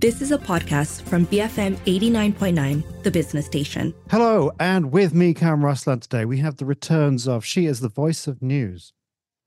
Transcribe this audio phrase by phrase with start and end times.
[0.00, 3.92] This is a podcast from BFM 89.9, the business station.
[4.12, 7.88] Hello, and with me, Kam Ruslan, today, we have the returns of She is the
[7.88, 8.92] Voice of News.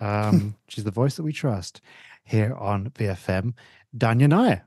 [0.02, 1.80] Um, she's the voice that we trust
[2.26, 3.54] here on BFM,
[3.98, 4.66] Dhanya Nair.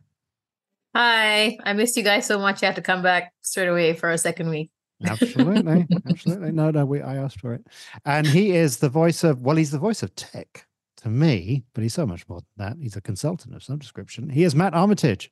[0.94, 2.62] Hi, I missed you guys so much.
[2.62, 4.70] I had to come back straight away for a second week.
[5.06, 5.86] Absolutely.
[6.08, 6.52] absolutely.
[6.52, 7.66] No, no, we, I asked for it.
[8.06, 10.66] And he is the voice of, well, he's the voice of tech
[11.02, 12.82] to me, but he's so much more than that.
[12.82, 14.30] He's a consultant of some description.
[14.30, 15.30] He is Matt Armitage.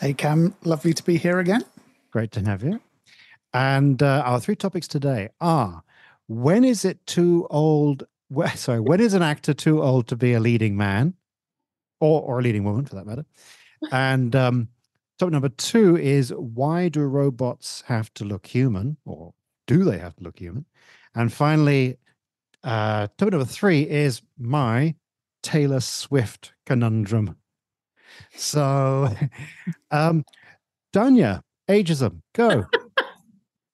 [0.00, 0.54] Hey, Kam.
[0.64, 1.64] Lovely to be here again.
[2.10, 2.80] Great to have you.
[3.52, 5.82] And uh, our three topics today are
[6.26, 8.04] when is it too old?
[8.30, 11.14] Well, sorry, when is an actor too old to be a leading man
[12.00, 13.24] or, or a leading woman for that matter?
[13.90, 14.68] And um,
[15.18, 19.34] Topic number two is why do robots have to look human, or
[19.66, 20.64] do they have to look human?
[21.12, 21.98] And finally,
[22.62, 24.94] uh, topic number three is my
[25.42, 27.34] Taylor Swift conundrum.
[28.34, 29.14] So,
[29.90, 30.24] um,
[30.94, 32.66] Dhanya, ageism, go.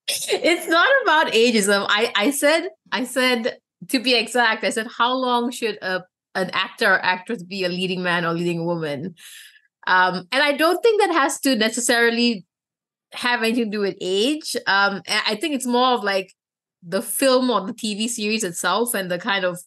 [0.09, 1.87] it's not about ageism.
[1.89, 4.65] I I said I said to be exact.
[4.65, 8.33] I said how long should a an actor or actress be a leading man or
[8.33, 9.15] leading woman?
[9.87, 12.45] Um, and I don't think that has to necessarily
[13.13, 14.57] have anything to do with age.
[14.67, 16.33] Um, I think it's more of like
[16.83, 19.61] the film or the TV series itself and the kind of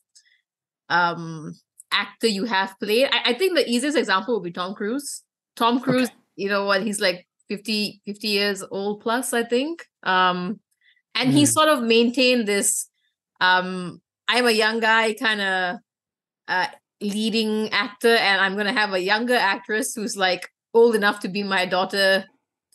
[0.89, 1.53] um
[1.91, 3.09] actor you have played.
[3.11, 5.23] I, I think the easiest example would be Tom Cruise.
[5.55, 6.17] Tom Cruise, okay.
[6.35, 9.85] you know what, he's like 50, 50 years old plus, I think.
[10.03, 10.59] Um,
[11.17, 11.33] and mm.
[11.33, 12.87] he sort of maintained this
[13.41, 15.77] um I'm a young guy kind of
[16.47, 16.67] uh
[17.01, 21.43] leading actor and I'm gonna have a younger actress who's like old enough to be
[21.43, 22.25] my daughter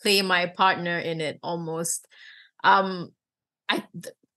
[0.03, 2.07] play my partner in it almost.
[2.65, 3.11] Um
[3.69, 3.85] I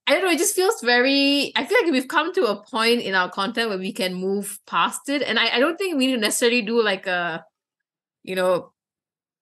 [0.06, 3.02] I don't know, it just feels very I feel like we've come to a point
[3.02, 5.22] in our content where we can move past it.
[5.22, 7.44] And I, I don't think we need to necessarily do like a
[8.22, 8.72] you know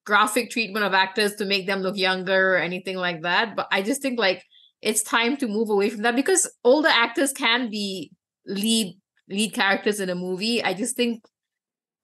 [0.07, 3.57] graphic treatment of actors to make them look younger or anything like that.
[3.57, 4.45] But I just think like
[4.83, 8.13] it's time to move away from that because older actors can be
[8.47, 8.99] lead
[9.29, 10.63] lead characters in a movie.
[10.63, 11.25] I just think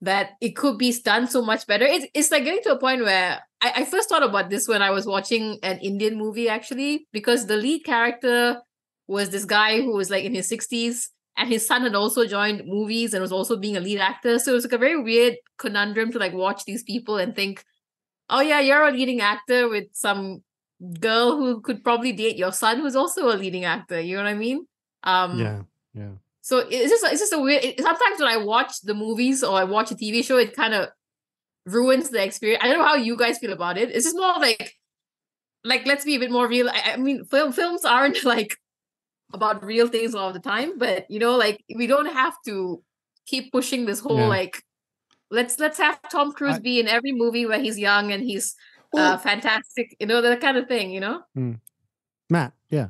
[0.02, 1.84] that it could be done so much better.
[1.84, 4.82] It's it's like getting to a point where I, I first thought about this when
[4.82, 8.62] I was watching an Indian movie actually, because the lead character
[9.06, 12.62] was this guy who was like in his 60s and his son had also joined
[12.66, 14.38] movies and was also being a lead actor.
[14.38, 17.64] So it was like a very weird conundrum to like watch these people and think,
[18.28, 20.42] oh yeah, you're a leading actor with some
[21.00, 24.00] girl who could probably date your son who's also a leading actor.
[24.00, 24.66] You know what I mean?
[25.02, 25.62] Um Yeah,
[25.92, 26.12] yeah.
[26.50, 27.62] So it's just it's just a weird.
[27.62, 30.74] It, sometimes when I watch the movies or I watch a TV show, it kind
[30.74, 30.88] of
[31.64, 32.60] ruins the experience.
[32.60, 33.90] I don't know how you guys feel about it.
[33.90, 34.74] It's just more like,
[35.62, 36.68] like let's be a bit more real.
[36.68, 38.56] I, I mean, film films aren't like
[39.32, 42.82] about real things all the time, but you know, like we don't have to
[43.26, 44.26] keep pushing this whole yeah.
[44.26, 44.60] like
[45.30, 48.56] let's let's have Tom Cruise I, be in every movie where he's young and he's
[48.92, 51.22] well, uh, fantastic, you know, that kind of thing, you know.
[51.32, 51.52] Hmm.
[52.28, 52.88] Matt, yeah.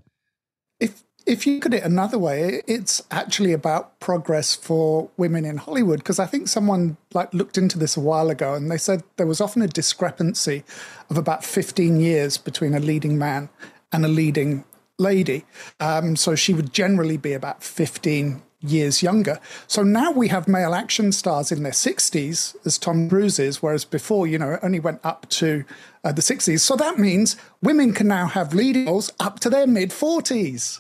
[0.81, 5.99] If if you put it another way, it's actually about progress for women in Hollywood.
[6.01, 9.27] Because I think someone like looked into this a while ago, and they said there
[9.27, 10.65] was often a discrepancy
[11.09, 13.49] of about 15 years between a leading man
[13.93, 14.65] and a leading
[14.99, 15.45] lady.
[15.79, 19.41] Um, so she would generally be about 15 years younger.
[19.67, 23.85] So now we have male action stars in their 60s, as Tom Cruise is, whereas
[23.85, 25.65] before, you know, it only went up to
[26.05, 26.61] uh, the 60s.
[26.61, 30.79] So that means women can now have leading roles up to their mid 40s.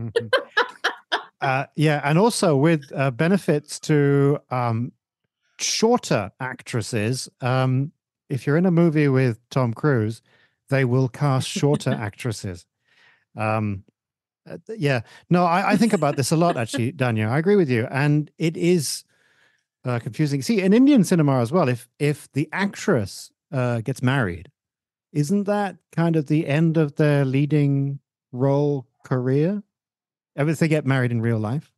[1.40, 4.92] uh, yeah, and also with uh, benefits to um,
[5.58, 7.28] shorter actresses.
[7.40, 7.92] Um,
[8.28, 10.22] if you're in a movie with Tom Cruise,
[10.68, 12.66] they will cast shorter actresses.
[13.36, 13.84] Um,
[14.48, 17.30] uh, yeah, no, I, I, think about this a lot, actually, Daniel.
[17.30, 19.04] I agree with you, and it is
[19.84, 20.42] uh, confusing.
[20.42, 24.50] See, in Indian cinema as well, if if the actress uh, gets married,
[25.12, 28.00] isn't that kind of the end of their leading
[28.32, 29.62] role career?
[30.36, 31.72] Ever since they get married in real life?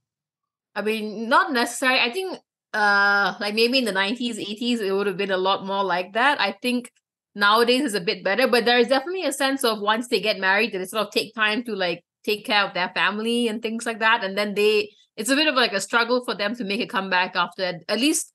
[0.75, 2.01] I mean, not necessarily.
[2.01, 2.39] I think,
[2.73, 6.13] uh, like maybe in the nineties, eighties, it would have been a lot more like
[6.13, 6.41] that.
[6.41, 6.93] I think
[7.35, 10.39] nowadays is a bit better, but there is definitely a sense of once they get
[10.39, 13.63] married, that they sort of take time to like take care of their family and
[13.63, 16.55] things like that and then they it's a bit of like a struggle for them
[16.55, 18.33] to make a comeback after at least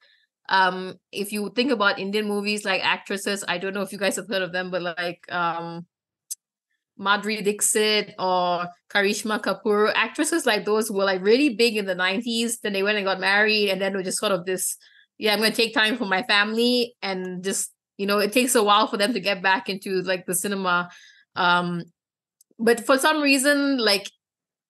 [0.50, 4.16] um if you think about indian movies like actresses i don't know if you guys
[4.16, 5.86] have heard of them but like um
[7.00, 12.60] Madhuri Dixit or Karisma Kapoor, actresses like those were like really big in the 90s.
[12.62, 14.78] Then they went and got married, and then were just sort of this,
[15.18, 18.64] yeah, I'm gonna take time for my family, and just you know, it takes a
[18.64, 20.90] while for them to get back into like the cinema.
[21.36, 21.84] Um,
[22.60, 24.10] but for some reason like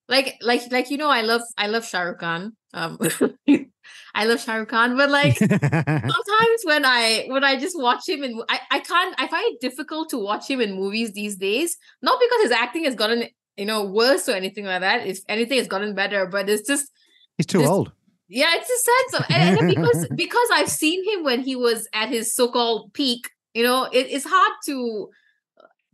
[0.08, 2.56] like like like you know I love I love Shah Rukh Khan.
[2.74, 2.98] Um
[4.16, 8.24] I love Shah Rukh Khan, but like sometimes when I when I just watch him
[8.24, 11.78] and I, I can't I find it difficult to watch him in movies these days.
[12.02, 13.26] Not because his acting has gotten
[13.58, 15.06] you know worse or anything like that.
[15.06, 16.92] If anything has gotten better, but it's just
[17.38, 17.92] he's too this, old.
[18.30, 21.88] Yeah, it's a sense of and, and because because I've seen him when he was
[21.94, 25.10] at his so-called peak, you know, it, it's hard to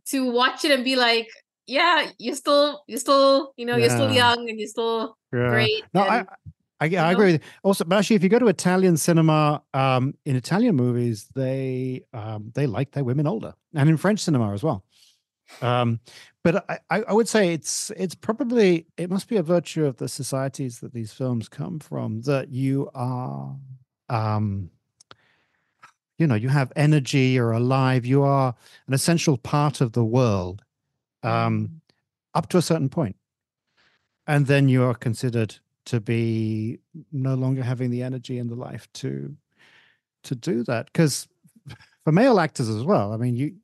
[0.09, 1.27] to watch it and be like,
[1.67, 3.85] yeah, you're still you're still, you know, yeah.
[3.85, 5.49] you're still young and you're still yeah.
[5.49, 5.83] great.
[5.93, 6.35] No, and, I
[6.83, 7.33] I, I agree.
[7.33, 7.49] With you.
[7.63, 12.51] Also, but actually, if you go to Italian cinema, um, in Italian movies, they um,
[12.55, 14.83] they like their women older, and in French cinema as well.
[15.61, 15.99] Um,
[16.43, 20.09] but I, I would say it's it's probably it must be a virtue of the
[20.09, 23.55] societies that these films come from that you are,
[24.09, 24.69] um,
[26.17, 28.55] you know, you have energy, you're alive, you are
[28.87, 30.63] an essential part of the world,
[31.23, 31.69] um, mm.
[32.33, 33.15] up to a certain point,
[34.27, 35.55] and then you are considered
[35.85, 36.79] to be
[37.11, 39.35] no longer having the energy and the life to
[40.23, 40.85] to do that.
[40.87, 41.27] Because
[42.03, 43.55] for male actors as well i mean you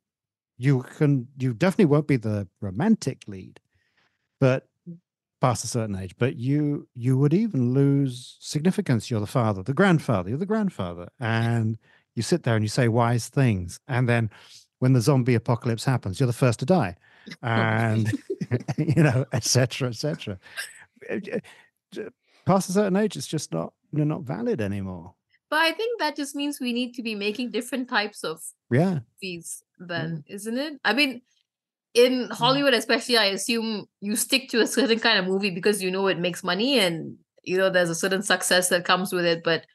[0.58, 3.60] you can you definitely won't be the romantic lead
[4.40, 4.68] but
[5.42, 9.10] past a certain age but you you would even lose significance.
[9.10, 11.78] You're the father the grandfather you're the grandfather and
[12.16, 14.30] you sit there and you say wise things and then
[14.80, 16.96] when the zombie apocalypse happens you're the first to die
[17.42, 18.12] and
[18.78, 20.38] you know etc etc
[22.50, 25.14] past a certain age, it's just not you're not valid anymore.
[25.50, 28.42] But I think that just means we need to be making different types of
[28.72, 30.36] yeah movies then, yeah.
[30.36, 30.74] isn't it?
[30.84, 31.22] I mean,
[31.94, 32.32] in mm.
[32.32, 36.08] Hollywood especially, I assume you stick to a certain kind of movie because you know
[36.08, 39.44] it makes money and you know there's a certain success that comes with it.
[39.44, 39.66] But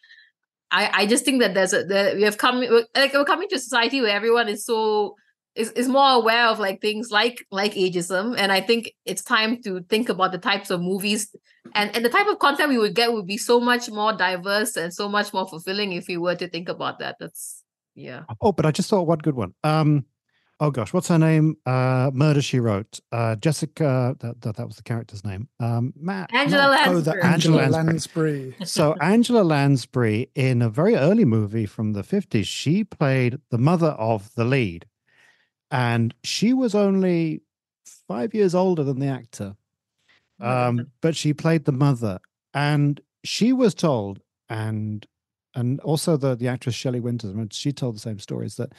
[0.71, 3.57] I, I just think that there's a that we have come like we're coming to
[3.57, 5.17] a society where everyone is so
[5.55, 9.61] is, is more aware of like things like like ageism and i think it's time
[9.63, 11.35] to think about the types of movies
[11.75, 14.77] and and the type of content we would get would be so much more diverse
[14.77, 17.17] and so much more fulfilling if we were to think about that.
[17.19, 17.63] That's
[17.95, 18.25] yeah.
[18.41, 19.55] Oh but i just thought one good one.
[19.65, 20.05] Um
[20.61, 21.57] oh gosh what's her name?
[21.65, 23.01] Uh murder she wrote.
[23.13, 25.49] Uh jessica that that, that was the character's name.
[25.59, 27.21] Um matt angela Matt, lansbury.
[27.23, 28.67] oh, angela, angela lansbury, lansbury.
[28.67, 33.91] so angela lansbury in a very early movie from the 50s she played the mother
[33.91, 34.87] of the lead
[35.71, 37.43] and she was only
[38.09, 39.57] five years older than the actor.
[40.41, 42.19] Um, but she played the mother,
[42.53, 45.07] and she was told, and
[45.55, 48.73] and also the the actress Shelley Winters, she told the same stories that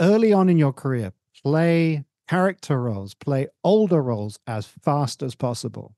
[0.00, 1.12] early on in your career,
[1.42, 5.94] play character roles, play older roles as fast as possible.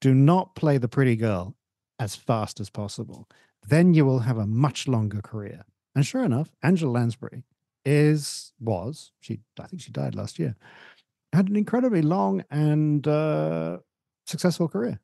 [0.00, 1.54] Do not play the pretty girl
[1.98, 3.28] as fast as possible.
[3.66, 5.64] Then you will have a much longer career.
[5.94, 7.42] And sure enough, Angela Lansbury
[7.84, 10.56] is was she I think she died last year
[11.32, 13.78] had an incredibly long and uh,
[14.26, 15.00] successful career.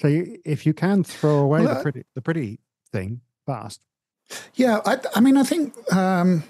[0.00, 2.60] So you, if you can throw away well, the pretty the pretty
[2.92, 3.84] thing fast.
[4.54, 6.44] Yeah, I, I mean, I think um,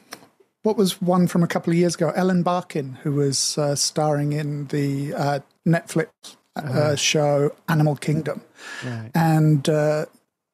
[0.63, 4.33] what was one from a couple of years ago, Ellen Barkin, who was uh, starring
[4.33, 6.09] in the uh, Netflix
[6.57, 6.97] uh, uh-huh.
[6.97, 8.41] show Animal Kingdom,
[8.85, 9.11] right.
[9.15, 10.07] and uh,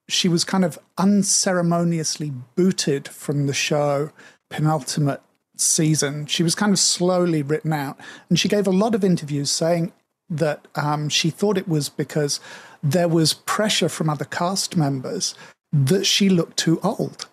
[0.09, 4.11] she was kind of unceremoniously booted from the show
[4.51, 5.23] penultimate
[5.57, 7.99] season, she was kind of slowly written out.
[8.29, 9.93] And she gave a lot of interviews saying
[10.29, 12.41] that um, she thought it was because
[12.83, 15.35] there was pressure from other cast members
[15.73, 17.27] that she looked too old.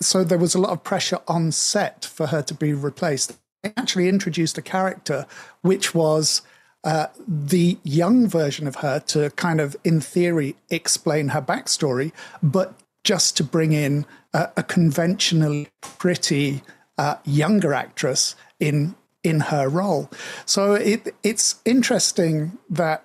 [0.00, 3.36] So there was a lot of pressure on set for her to be replaced.
[3.62, 5.26] They actually introduced a character
[5.60, 6.42] which was
[6.84, 12.74] uh, the young version of her to kind of, in theory, explain her backstory, but
[13.04, 16.62] just to bring in a, a conventionally pretty
[16.98, 20.10] uh, younger actress in in her role.
[20.46, 23.04] So it it's interesting that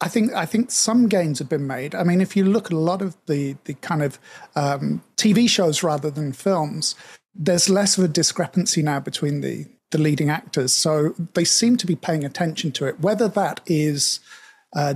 [0.00, 1.94] I think I think some gains have been made.
[1.94, 4.18] I mean, if you look at a lot of the the kind of
[4.54, 6.94] um, TV shows rather than films,
[7.34, 10.72] there's less of a discrepancy now between the the leading actors.
[10.72, 13.00] So they seem to be paying attention to it.
[13.00, 14.20] Whether that is
[14.76, 14.94] uh,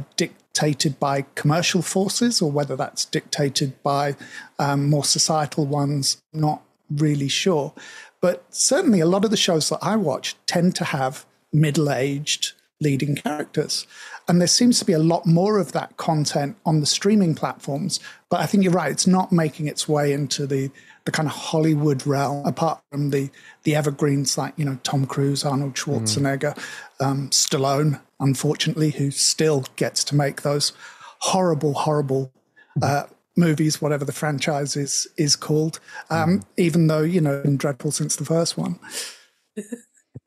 [0.52, 4.14] dictated by commercial forces or whether that's dictated by
[4.58, 7.72] um, more societal ones, not really sure.
[8.20, 12.52] But certainly a lot of the shows that I watch tend to have middle aged
[12.80, 13.86] leading characters.
[14.28, 18.00] And there seems to be a lot more of that content on the streaming platforms.
[18.28, 20.70] But I think you're right, it's not making its way into the,
[21.04, 23.30] the kind of Hollywood realm, apart from the,
[23.64, 27.04] the evergreens like, you know, Tom Cruise, Arnold Schwarzenegger, mm.
[27.04, 30.72] um, Stallone, unfortunately, who still gets to make those
[31.18, 32.32] horrible, horrible
[32.80, 33.04] uh,
[33.36, 35.80] movies, whatever the franchise is is called.
[36.10, 36.44] Um, mm.
[36.56, 38.78] Even though you know, been dreadful since the first one.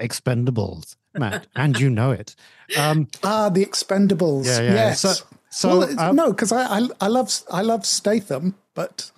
[0.02, 2.36] Expendables, Matt, and you know it.
[2.78, 4.46] Um, ah, the Expendables.
[4.46, 4.74] Yeah, yeah.
[4.74, 5.02] Yes.
[5.02, 5.14] So,
[5.50, 9.12] so well, um, no, because I, I I love I love Statham, but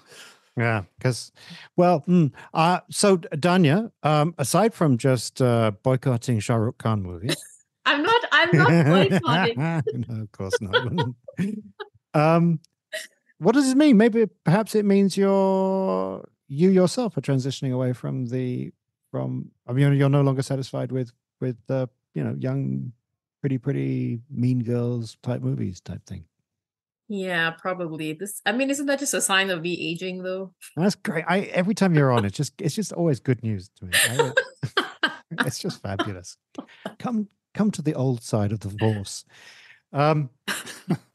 [0.58, 1.32] yeah, because
[1.76, 7.36] well, mm, uh, so Dhanya, um, aside from just uh, boycotting Shah Rukh Khan movies,
[7.86, 8.24] I'm not.
[8.32, 9.58] I'm not boycotting.
[10.08, 11.14] no, of course not.
[12.14, 12.60] um,
[13.38, 13.98] what does it mean?
[13.98, 18.72] Maybe perhaps it means you're you yourself are transitioning away from the
[19.12, 19.52] from.
[19.68, 22.92] I mean, you're no longer satisfied with with the you know young,
[23.42, 26.26] pretty pretty mean girls type movies type thing.
[27.10, 28.14] Yeah, probably.
[28.14, 28.42] This.
[28.46, 30.54] I mean, isn't that just a sign of me aging, though?
[30.76, 31.24] That's great.
[31.28, 33.92] I every time you're on, it's just it's just always good news to me.
[33.96, 35.12] I,
[35.46, 36.38] it's just fabulous.
[37.00, 39.24] Come come to the old side of the force.
[39.94, 40.30] Um,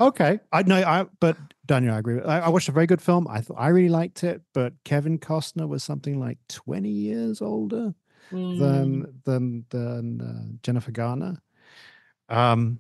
[0.01, 0.77] okay, I know.
[0.77, 1.37] I but
[1.67, 2.23] Daniel, I agree.
[2.23, 3.29] I, I, watched a very good film.
[3.29, 7.95] I thought I really liked it, but Kevin Costner was something like twenty years older
[8.31, 8.59] mm.
[8.59, 11.41] than than than uh, Jennifer Garner.
[12.29, 12.79] Um,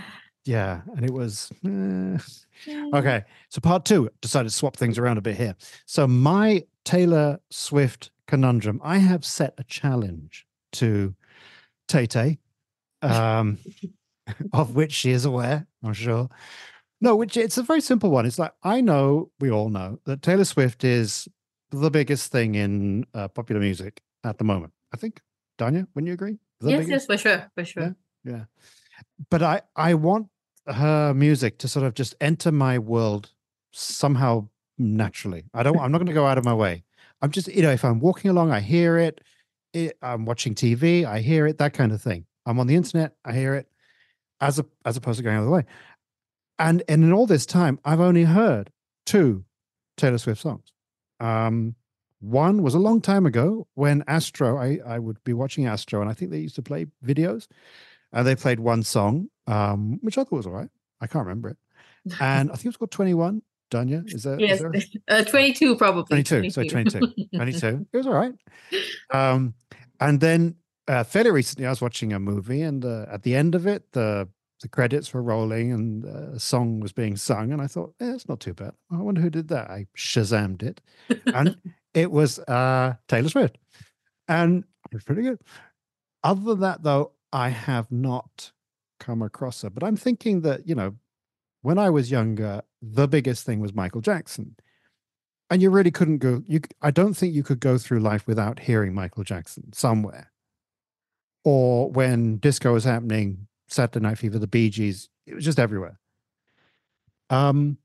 [0.44, 2.18] yeah, and it was eh.
[2.94, 3.24] okay.
[3.48, 5.56] So part two decided to swap things around a bit here.
[5.86, 8.80] So my Taylor Swift conundrum.
[8.82, 11.14] I have set a challenge to
[11.88, 12.38] Tay Tay.
[13.02, 13.58] Um,
[14.52, 16.28] of which she is aware, I'm sure.
[17.00, 18.24] No, which it's a very simple one.
[18.24, 21.28] It's like I know, we all know that Taylor Swift is
[21.70, 24.72] the biggest thing in uh, popular music at the moment.
[24.94, 25.20] I think,
[25.58, 26.38] Dhanya, wouldn't you agree?
[26.60, 27.96] Yes, yes, for sure, for sure.
[28.24, 28.44] Yeah, yeah.
[29.28, 30.28] But I, I want
[30.68, 33.32] her music to sort of just enter my world
[33.72, 34.48] somehow
[34.78, 35.42] naturally.
[35.52, 35.80] I don't.
[35.80, 36.84] I'm not going to go out of my way.
[37.22, 39.20] I'm just, you know, if I'm walking along, I hear it.
[39.72, 41.58] it I'm watching TV, I hear it.
[41.58, 42.24] That kind of thing.
[42.46, 43.66] I'm on the internet, I hear it
[44.40, 45.64] as a, as opposed to going out of the way.
[46.60, 48.70] And and in all this time, I've only heard
[49.06, 49.44] two
[49.96, 50.70] Taylor Swift songs.
[51.18, 51.74] Um,
[52.24, 56.10] one was a long time ago when Astro, I, I would be watching Astro, and
[56.10, 57.46] I think they used to play videos,
[58.12, 60.70] and they played one song, um, which I thought was all right.
[61.00, 61.56] I can't remember it,
[62.20, 63.42] and I think it was called Twenty One.
[63.70, 64.72] Dhanya, is that yes, is there...
[65.08, 66.50] uh, twenty two probably 22, 22.
[66.50, 67.28] So 22.
[67.34, 67.86] 22.
[67.92, 68.34] It was all right.
[69.12, 69.54] Um,
[70.00, 73.54] and then uh, fairly recently, I was watching a movie, and uh, at the end
[73.54, 74.28] of it, the
[74.60, 78.12] the credits were rolling and uh, a song was being sung, and I thought, eh,
[78.14, 78.72] it's not too bad.
[78.90, 79.70] I wonder who did that.
[79.70, 80.80] I shazammed it,
[81.26, 81.56] and
[81.94, 83.58] it was uh, Taylor Swift,
[84.28, 85.38] and it was pretty good.
[86.22, 88.52] Other than that, though, I have not
[89.00, 89.70] come across her.
[89.70, 90.96] But I'm thinking that you know,
[91.62, 94.56] when I was younger, the biggest thing was Michael Jackson,
[95.50, 96.42] and you really couldn't go.
[96.46, 100.32] You, I don't think you could go through life without hearing Michael Jackson somewhere
[101.44, 106.00] or when disco was happening, Saturday Night Fever, the Bee Gees, it was just everywhere.
[107.30, 107.78] Um,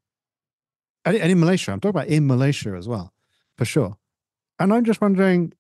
[1.06, 3.14] and in Malaysia, I'm talking about in Malaysia as well,
[3.60, 3.98] for sure.
[4.58, 5.52] And I'm just wondering,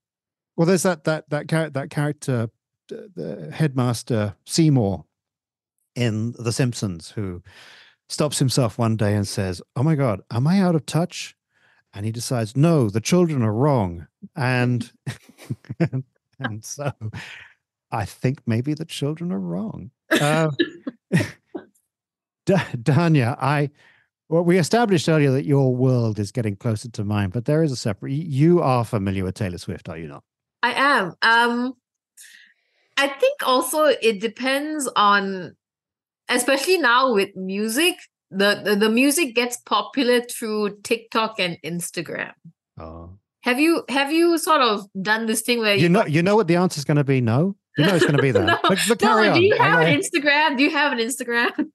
[0.55, 2.49] well, there's that that that character, that character,
[2.87, 5.03] the headmaster Seymour
[5.95, 7.43] in The Simpsons, who
[8.07, 11.35] stops himself one day and says, "Oh my God, am I out of touch?"
[11.93, 14.89] And he decides, "No, the children are wrong," and
[16.39, 16.93] and so
[17.91, 19.91] I think maybe the children are wrong.
[20.09, 20.51] Uh,
[22.47, 23.71] Dhanya, I
[24.29, 27.71] well, we established earlier that your world is getting closer to mine, but there is
[27.71, 28.11] a separate.
[28.11, 30.23] You are familiar with Taylor Swift, are you not?
[30.61, 31.15] I am.
[31.23, 31.73] Um,
[32.95, 35.55] I think also it depends on,
[36.29, 37.95] especially now with music.
[38.29, 42.33] The, the the music gets popular through TikTok and Instagram.
[42.79, 43.17] Oh.
[43.41, 46.35] Have you have you sort of done this thing where you, you know you know
[46.35, 47.21] what the answer is going to be?
[47.21, 47.55] No.
[47.77, 48.45] You know it's going to be that.
[48.45, 50.57] no, but, but no, do you have an Instagram?
[50.57, 51.71] Do you have an Instagram?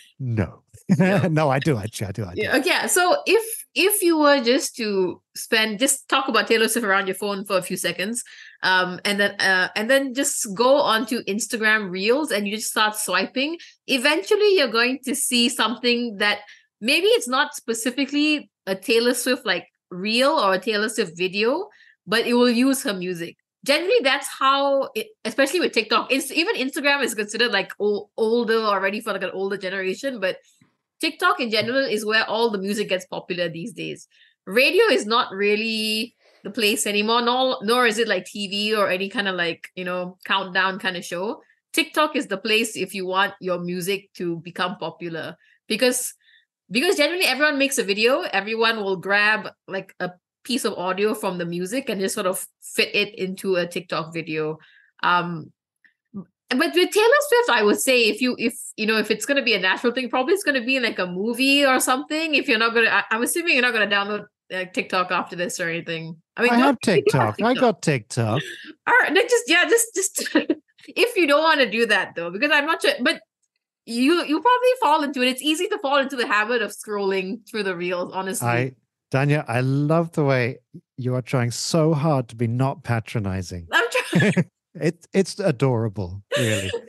[0.20, 0.62] no.
[1.30, 1.76] no, I do.
[1.76, 2.04] I, I do.
[2.04, 2.22] I do.
[2.34, 2.86] Yeah, okay.
[2.88, 3.42] So if
[3.74, 7.56] if you were just to spend just talk about Taylor Swift around your phone for
[7.56, 8.22] a few seconds,
[8.62, 12.96] um, and then uh, and then just go onto Instagram Reels and you just start
[12.96, 16.40] swiping, eventually you're going to see something that
[16.80, 21.68] maybe it's not specifically a Taylor Swift like reel or a Taylor Swift video,
[22.06, 26.56] but it will use her music generally that's how it, especially with tiktok it's, even
[26.56, 30.36] instagram is considered like old, older already for like an older generation but
[31.02, 34.06] tiktok in general is where all the music gets popular these days.
[34.46, 39.08] Radio is not really the place anymore nor nor is it like tv or any
[39.08, 41.42] kind of like you know countdown kind of show.
[41.72, 45.36] Tiktok is the place if you want your music to become popular.
[45.66, 46.14] Because
[46.70, 50.10] because generally everyone makes a video everyone will grab like a
[50.44, 54.14] piece of audio from the music and just sort of fit it into a TikTok
[54.14, 54.58] video.
[55.02, 55.52] Um,
[56.54, 59.36] but with Taylor Swift, I would say if you if you know if it's going
[59.36, 62.34] to be a natural thing, probably it's going to be like a movie or something.
[62.34, 65.36] If you're not going to, I'm assuming you're not going to download uh, TikTok after
[65.36, 66.16] this or anything.
[66.36, 67.40] I mean, I don't have TikTok.
[67.42, 68.42] I got TikTok.
[68.86, 70.28] All right, just yeah, just just
[70.88, 73.20] if you don't want to do that though, because I'm not sure, but
[73.86, 75.28] you you probably fall into it.
[75.28, 78.12] It's easy to fall into the habit of scrolling through the reels.
[78.12, 78.74] Honestly, I,
[79.12, 80.58] Dhanya, I love the way
[80.96, 83.68] you are trying so hard to be not patronizing.
[83.72, 84.32] I'm trying.
[84.74, 86.70] it, it's adorable, really.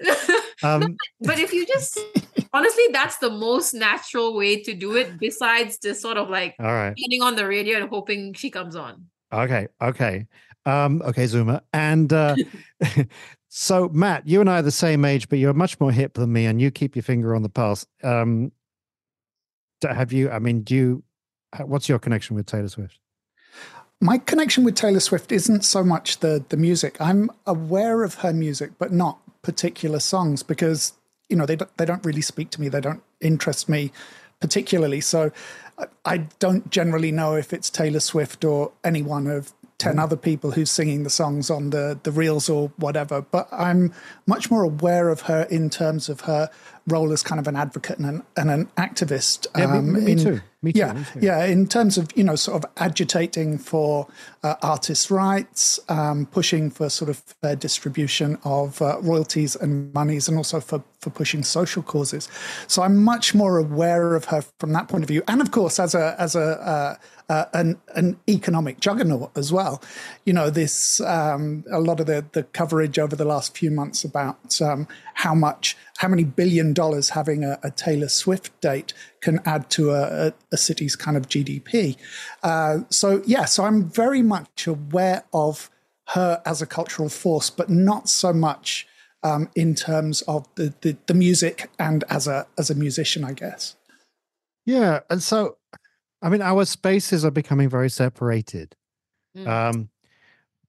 [0.63, 1.99] Um, but if you just
[2.53, 5.19] honestly, that's the most natural way to do it.
[5.19, 6.95] Besides just sort of like all right.
[6.97, 9.07] turning on the radio and hoping she comes on.
[9.33, 9.67] Okay.
[9.81, 10.27] Okay.
[10.65, 11.63] Um, okay, Zuma.
[11.73, 12.35] And uh,
[13.49, 16.31] so, Matt, you and I are the same age, but you're much more hip than
[16.31, 17.85] me, and you keep your finger on the pulse.
[18.03, 18.51] Um,
[19.81, 20.29] have you?
[20.29, 21.03] I mean, do you?
[21.65, 22.99] What's your connection with Taylor Swift?
[24.03, 26.97] My connection with Taylor Swift isn't so much the the music.
[26.99, 30.91] I'm aware of her music, but not particular songs because
[31.29, 32.67] you know they don't, they don't really speak to me.
[32.67, 33.93] They don't interest me
[34.41, 34.99] particularly.
[34.99, 35.31] So
[36.03, 40.51] I- don't generally know if it's Taylor Swift or any one of ten other people
[40.51, 43.21] who's singing the songs on the the reels or whatever.
[43.21, 43.93] But I'm
[44.27, 46.49] much more aware of her in terms of her
[46.87, 49.47] role as kind of an advocate and an, and an activist.
[49.57, 50.41] Yeah, me- um, me in- too.
[50.61, 51.19] Me too, Yeah, me too.
[51.21, 51.43] yeah.
[51.43, 54.07] In terms of you know, sort of agitating for
[54.43, 60.29] uh, artists' rights, um, pushing for sort of fair distribution of uh, royalties and monies,
[60.29, 62.29] and also for for pushing social causes.
[62.67, 65.79] So I'm much more aware of her from that point of view, and of course
[65.81, 66.95] as a as a uh,
[67.33, 69.81] uh, an an economic juggernaut as well.
[70.23, 74.05] You know, this um, a lot of the the coverage over the last few months
[74.05, 79.39] about um, how much how many billion dollars having a, a Taylor Swift date can
[79.45, 81.95] add to a, a, a city's kind of GDP.
[82.41, 85.69] Uh, so yeah, so I'm very much aware of
[86.09, 88.87] her as a cultural force, but not so much
[89.23, 93.33] um, in terms of the, the the music and as a as a musician, I
[93.33, 93.75] guess.
[94.65, 95.57] Yeah, and so,
[96.21, 98.75] I mean, our spaces are becoming very separated.
[99.37, 99.47] Mm.
[99.47, 99.89] Um,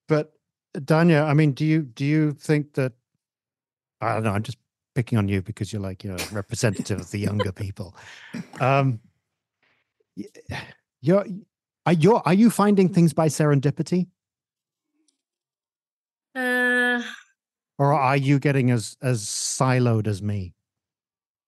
[0.08, 0.32] but
[0.76, 2.92] Dhanya, I mean, do you do you think that?
[4.04, 4.32] I don't know.
[4.32, 4.58] I'm just
[4.94, 7.96] picking on you because you're like you're a representative of the younger people.
[8.60, 9.00] Um,
[11.00, 11.26] you're
[11.86, 14.08] are you are you finding things by serendipity,
[16.34, 17.02] Uh,
[17.78, 20.54] or are you getting as as siloed as me?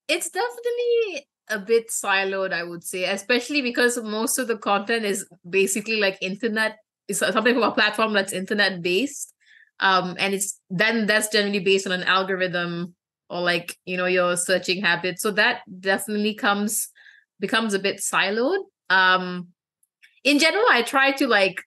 [0.09, 5.27] it's definitely a bit siloed, I would say, especially because most of the content is
[5.49, 6.79] basically like internet,
[7.09, 9.33] is something from a platform that's internet based.
[9.81, 12.95] Um, and it's then that's generally based on an algorithm
[13.29, 15.23] or like, you know, your searching habits.
[15.23, 16.89] So that definitely comes
[17.41, 18.65] becomes a bit siloed.
[18.89, 19.49] Um,
[20.25, 21.63] in general, I try to like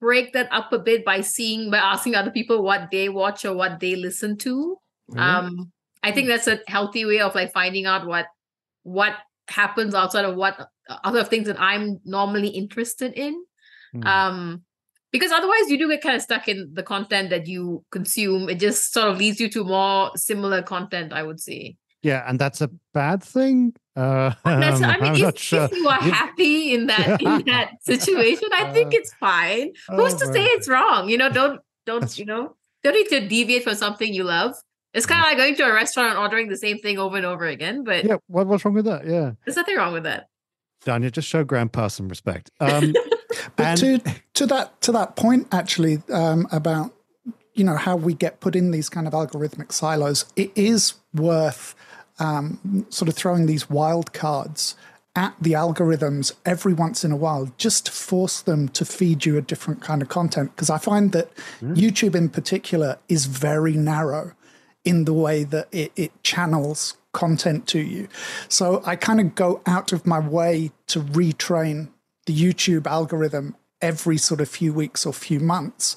[0.00, 3.54] break that up a bit by seeing by asking other people what they watch or
[3.54, 4.76] what they listen to
[5.08, 5.20] Really?
[5.20, 8.26] um i think that's a healthy way of like finding out what
[8.82, 9.14] what
[9.48, 10.68] happens outside of what
[11.04, 13.44] other things that i'm normally interested in
[13.92, 14.06] Hmm.
[14.06, 14.62] um
[15.12, 18.58] because otherwise you do get kind of stuck in the content that you consume it
[18.58, 22.60] just sort of leads you to more similar content i would say yeah, and that's
[22.60, 23.74] a bad thing.
[23.96, 25.64] Uh, That's- i um, mean if, sure.
[25.64, 30.14] if you are happy in that in that situation i think Uh, it's fine who's
[30.14, 33.64] oh, to say it's wrong you know don't don't you know don't need to deviate
[33.64, 34.54] from something you love
[34.94, 37.26] it's kind of like going to a restaurant and ordering the same thing over and
[37.26, 39.04] over again but Yeah, what, what's wrong with that?
[39.04, 40.28] Yeah, there's nothing wrong with that
[40.86, 42.52] Dhanya, just show Grandpa some respect.
[42.60, 42.94] Um,
[43.56, 46.92] But And- to to that to that point, actually, um, about
[47.54, 51.74] you know how we get put in these kind of algorithmic silos, it is worth
[52.18, 54.74] um, sort of throwing these wild cards
[55.14, 59.36] at the algorithms every once in a while, just to force them to feed you
[59.36, 60.54] a different kind of content.
[60.54, 64.32] Because I find that YouTube, in particular, is very narrow
[64.84, 68.06] in the way that it, it channels content to you.
[68.48, 71.88] So I kind of go out of my way to retrain
[72.28, 75.96] the YouTube algorithm every sort of few weeks or few months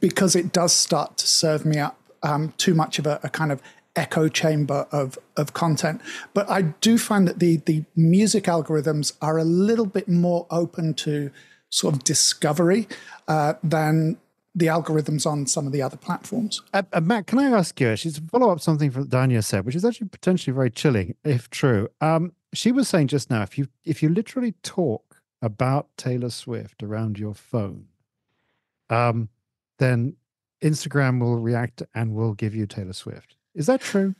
[0.00, 3.52] because it does start to serve me up um, too much of a, a kind
[3.52, 3.60] of
[3.96, 6.00] echo chamber of of content.
[6.32, 10.94] But I do find that the the music algorithms are a little bit more open
[10.94, 11.30] to
[11.70, 12.88] sort of discovery
[13.26, 14.16] uh, than
[14.54, 16.62] the algorithms on some of the other platforms.
[16.72, 17.94] Uh, uh, Matt, can I ask you?
[17.96, 21.88] She's follow up something from Dhanya said, which is actually potentially very chilling, if true.
[22.00, 25.07] Um, she was saying just now, if you if you literally talk
[25.40, 27.86] about Taylor Swift around your phone,
[28.90, 29.28] um,
[29.78, 30.16] then
[30.62, 33.36] Instagram will react and will give you Taylor Swift.
[33.54, 34.14] Is that true?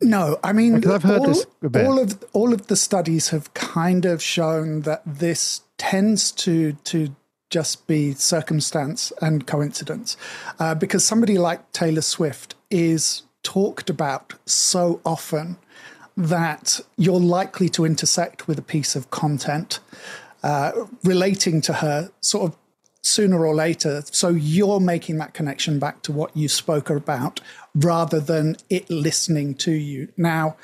[0.00, 3.52] No, I mean, Because I've heard all, this all of all of the studies have
[3.54, 7.14] kind of shown that this tends to to
[7.50, 10.16] just be circumstance and coincidence,
[10.58, 15.56] uh, because somebody like Taylor Swift is talked about so often
[16.16, 19.80] that you're likely to intersect with a piece of content
[20.44, 22.58] uh, relating to her sort of
[23.00, 24.02] sooner or later.
[24.10, 27.40] So you're making that connection back to what you spoke about
[27.74, 30.08] rather than it listening to you.
[30.18, 30.56] Now,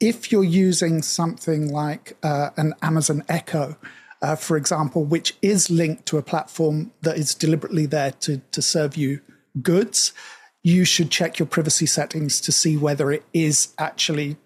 [0.00, 3.76] if you're using something like uh, an Amazon Echo,
[4.20, 8.60] uh, for example, which is linked to a platform that is deliberately there to, to
[8.60, 9.20] serve you
[9.62, 10.12] goods,
[10.64, 14.36] you should check your privacy settings to see whether it is actually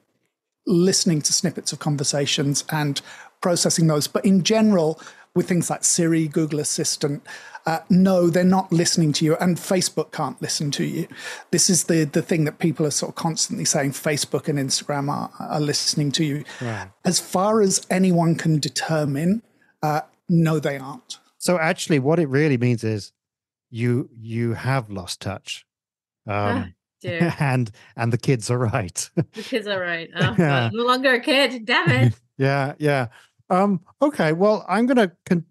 [0.66, 3.00] listening to snippets of conversations and
[3.40, 4.06] processing those.
[4.06, 5.00] But in general,
[5.34, 7.22] with things like Siri, Google Assistant,
[7.66, 11.08] uh, no, they're not listening to you, and Facebook can't listen to you.
[11.50, 13.92] This is the the thing that people are sort of constantly saying.
[13.92, 16.44] Facebook and Instagram are, are listening to you.
[16.60, 16.88] Right.
[17.04, 19.42] As far as anyone can determine,
[19.82, 21.18] uh, no, they aren't.
[21.38, 23.12] So actually, what it really means is
[23.70, 25.64] you you have lost touch.
[26.26, 26.74] Um,
[27.38, 29.10] and and the kids are right.
[29.14, 30.10] the kids are right.
[30.16, 30.70] Oh, yeah.
[30.72, 31.64] no longer a kid.
[31.64, 32.14] Damn it.
[32.38, 33.06] yeah, yeah.
[33.50, 35.44] Um, okay, well, I'm gonna con-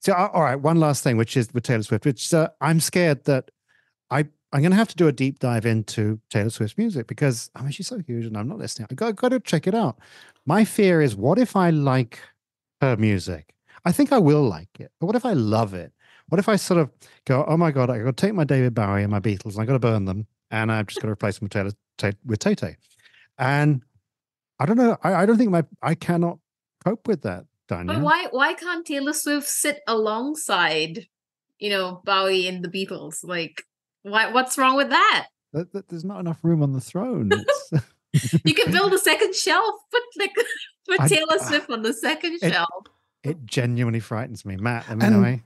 [0.00, 0.56] so uh, all right.
[0.56, 3.50] One last thing, which is with Taylor Swift, which uh, I'm scared that
[4.10, 7.62] I I'm gonna have to do a deep dive into Taylor Swift's music because I
[7.62, 8.88] mean she's so huge and I'm not listening.
[8.90, 9.98] I got, got to check it out.
[10.46, 12.20] My fear is, what if I like
[12.80, 13.52] her music?
[13.84, 15.92] I think I will like it, but what if I love it?
[16.28, 16.90] What if I sort of
[17.24, 19.62] go, oh my god, I got to take my David Bowie and my Beatles and
[19.62, 21.52] I got to burn them, and I've just got to replace them with
[21.98, 22.76] Taylor with Tay Tay,
[23.38, 23.82] and
[24.58, 24.96] I don't know.
[25.02, 26.38] I, I don't think my I cannot
[26.84, 27.96] cope with that, Daniel.
[27.96, 31.06] But why why can't Taylor Swift sit alongside,
[31.58, 33.24] you know, Bowie and the Beatles?
[33.24, 33.62] Like,
[34.02, 34.30] why?
[34.30, 35.28] What's wrong with that?
[35.52, 37.30] That There's not enough room on the throne.
[38.44, 39.74] you can build a second shelf.
[39.90, 40.34] Put like
[40.88, 42.86] put Taylor Swift on the second it, shelf.
[43.22, 44.88] It genuinely frightens me, Matt.
[44.88, 45.38] Let me eh?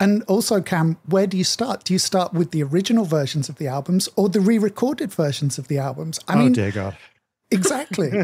[0.00, 1.84] And, also, Kam, where do you start?
[1.84, 5.68] Do you start with the original versions of the albums or the re-recorded versions of
[5.68, 6.18] the albums?
[6.26, 6.96] I oh mean, dear God!
[7.50, 8.10] Exactly.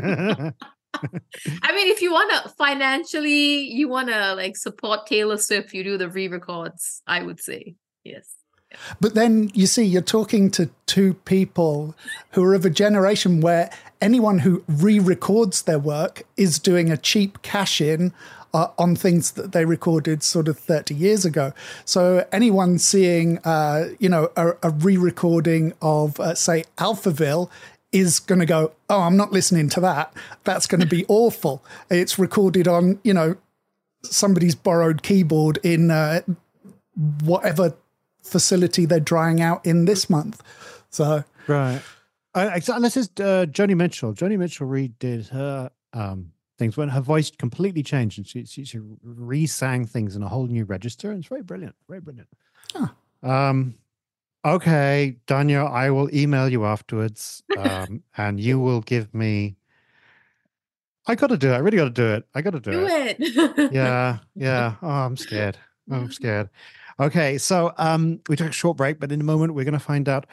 [0.92, 5.84] I mean, if you want to financially, you want to like support Taylor Swift, you
[5.84, 7.02] do the re-records.
[7.06, 8.34] I would say yes.
[9.00, 11.94] But then you see, you're talking to two people
[12.32, 16.96] who are of a generation where anyone who re records their work is doing a
[16.96, 18.12] cheap cash in
[18.52, 21.52] uh, on things that they recorded sort of 30 years ago.
[21.84, 27.50] So anyone seeing, uh, you know, a, a re recording of, uh, say, Alphaville
[27.92, 30.12] is going to go, oh, I'm not listening to that.
[30.44, 31.64] That's going to be awful.
[31.90, 33.36] It's recorded on, you know,
[34.02, 36.22] somebody's borrowed keyboard in uh,
[37.22, 37.74] whatever
[38.22, 40.42] facility they're drying out in this month.
[40.90, 41.80] So right,
[42.34, 44.14] uh, unless it's uh, Joni Mitchell.
[44.14, 48.78] Joni Mitchell redid her um, things when her voice completely changed and she, she, she
[49.02, 51.10] re-sang things in a whole new register.
[51.10, 52.28] And it's very brilliant, very brilliant.
[52.74, 52.88] Huh.
[53.22, 53.76] Um,
[54.44, 59.56] okay, Daniel, I will email you afterwards, um, and you will give me.
[61.06, 61.54] I got to do it.
[61.54, 62.24] I really got to do it.
[62.34, 63.16] I got to do, do it.
[63.18, 63.72] it.
[63.72, 64.74] yeah, yeah.
[64.82, 65.56] Oh, I'm scared.
[65.90, 66.50] I'm scared.
[67.00, 69.80] Okay, so um, we took a short break, but in a moment we're going to
[69.80, 70.26] find out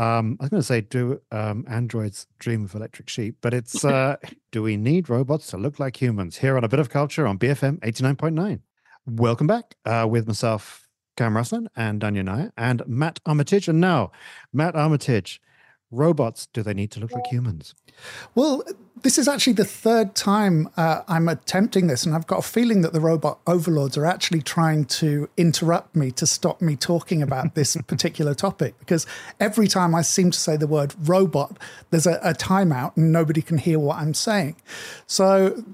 [0.00, 3.36] um, I was going to say, do um, androids dream of electric sheep?
[3.42, 4.16] But it's uh,
[4.52, 6.38] do we need robots to look like humans?
[6.38, 8.62] Here on a bit of culture on BFM eighty nine point nine.
[9.04, 13.68] Welcome back uh, with myself, Kam Ruslan, and Dhanya Nair, and Matt Armitage.
[13.68, 14.10] And now,
[14.54, 15.40] Matt Armitage,
[15.90, 17.74] robots do they need to look like humans?
[18.34, 18.62] Well,
[19.02, 22.82] this is actually the third time uh, I'm attempting this, and I've got a feeling
[22.82, 27.54] that the robot overlords are actually trying to interrupt me to stop me talking about
[27.54, 28.78] this particular topic.
[28.78, 29.06] Because
[29.38, 31.58] every time I seem to say the word robot,
[31.90, 34.56] there's a, a timeout and nobody can hear what I'm saying.
[35.06, 35.64] So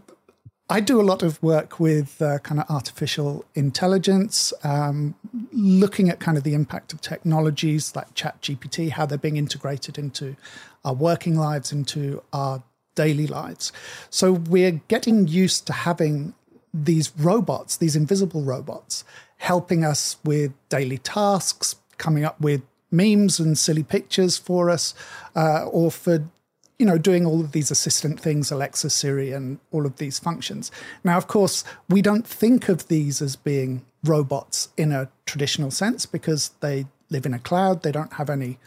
[0.68, 5.14] I do a lot of work with uh, kind of artificial intelligence, um,
[5.52, 10.35] looking at kind of the impact of technologies like ChatGPT, how they're being integrated into
[10.85, 12.64] our working lives, into our
[12.96, 13.72] daily lives.
[14.11, 16.35] So we're getting used to having
[16.74, 19.05] these robots, these invisible robots,
[19.37, 24.94] helping us with daily tasks, coming up with memes and silly pictures for us,
[25.37, 26.29] uh, or for
[26.79, 30.71] you know, doing all of these assistant things, Alexa, Siri, and all of these functions.
[31.05, 36.07] Now, of course, we don't think of these as being robots in a traditional sense
[36.07, 38.59] because they live in a cloud, they don't have any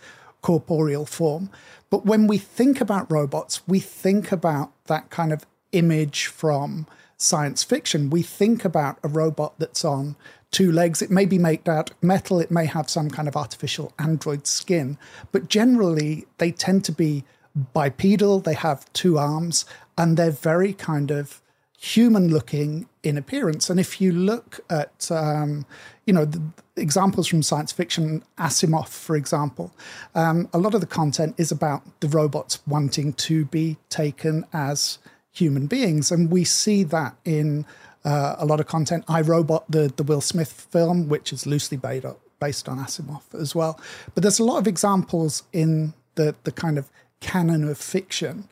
[0.41, 1.49] corporeal form.
[1.89, 7.63] But when we think about robots, we think about that kind of image from science
[7.63, 8.09] fiction.
[8.09, 10.15] We think about a robot that's on
[10.51, 11.01] two legs.
[11.01, 14.47] It may be made out of metal, it may have some kind of artificial android
[14.47, 14.97] skin,
[15.31, 17.23] but generally they tend to be
[17.73, 19.65] bipedal, they have two arms,
[19.97, 21.41] and they're very kind of
[21.77, 23.69] human looking in appearance.
[23.69, 25.65] And if you look at, um,
[26.05, 26.41] you know, the
[26.75, 29.71] examples from science fiction, Asimov, for example,
[30.13, 34.99] um, a lot of the content is about the robots wanting to be taken as
[35.31, 36.11] human beings.
[36.11, 37.65] And we see that in
[38.03, 39.05] uh, a lot of content.
[39.07, 42.05] I Robot, the the Will Smith film, which is loosely based
[42.39, 43.79] based on Asimov as well.
[44.13, 48.47] But there's a lot of examples in the the kind of canon of fiction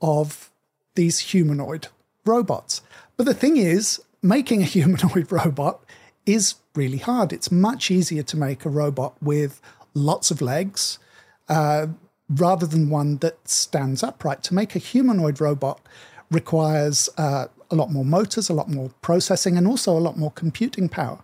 [0.00, 0.50] of
[0.94, 1.88] these humanoid
[2.24, 2.82] robots.
[3.16, 5.84] But the thing is, making a humanoid robot
[6.24, 7.32] is really hard.
[7.32, 9.60] It's much easier to make a robot with
[9.94, 10.98] lots of legs
[11.48, 11.86] uh,
[12.28, 14.42] rather than one that stands upright.
[14.44, 15.80] To make a humanoid robot
[16.30, 20.32] requires uh, a lot more motors, a lot more processing, and also a lot more
[20.32, 21.20] computing power.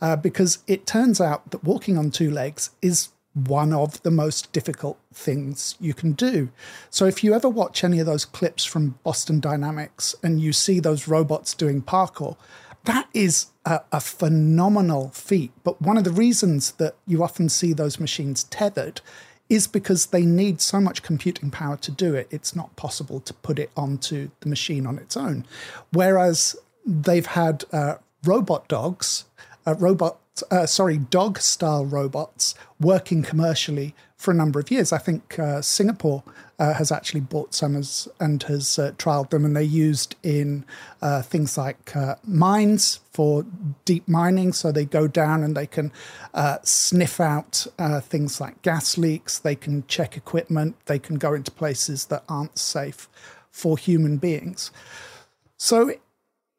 [0.00, 4.50] Uh, because it turns out that walking on two legs is one of the most
[4.52, 6.48] difficult things you can do.
[6.88, 10.80] So if you ever watch any of those clips from Boston Dynamics and you see
[10.80, 12.36] those robots doing parkour,
[12.84, 15.52] that is a, a, phenomenal feat.
[15.64, 19.02] But one of the reasons that you often see those machines tethered
[19.50, 22.28] is because they need so much computing power to do it.
[22.30, 25.44] It's not possible to put it onto the machine on its own.
[25.92, 29.24] Whereas they've had uh, robot dogs,
[29.66, 30.18] uh, robot
[30.50, 34.92] uh, sorry, dog style robots working commercially for a number of years.
[34.92, 36.22] I think uh, Singapore
[36.58, 40.64] uh, has actually bought some as, and has uh, trialed them, and they're used in
[41.02, 43.44] uh, things like uh, mines for
[43.84, 44.52] deep mining.
[44.52, 45.92] So they go down and they can
[46.62, 47.66] sniff out
[48.02, 52.58] things like gas leaks, they can check equipment, they can go into places that aren't
[52.58, 53.08] safe
[53.50, 54.70] for human beings.
[55.56, 55.92] So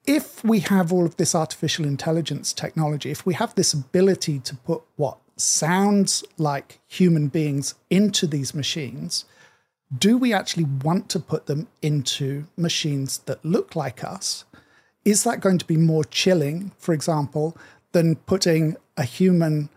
[0.08, 4.56] if we have all of this artificial intelligence technology, if we have this ability to
[4.56, 9.26] put what sounds like human beings into these machines,
[9.96, 14.46] do we actually want to put them into machines that look like us?
[15.04, 17.58] Is that going to be more chilling, for example,
[17.92, 19.70] than putting a human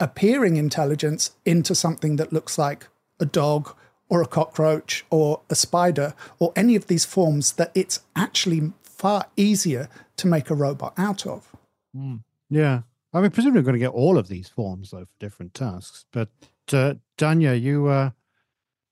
[0.00, 2.88] appearing intelligence into something that looks like
[3.20, 3.74] a dog
[4.08, 9.26] or a cockroach or a spider or any of these forms that it's actually far
[9.36, 11.54] easier to make a robot out of.
[11.96, 12.22] Mm.
[12.50, 12.82] Yeah.
[13.14, 16.04] I mean, presumably, we're going to get all of these forms though for different tasks.
[16.12, 16.28] But
[16.72, 18.10] uh, Dhanya, you, uh,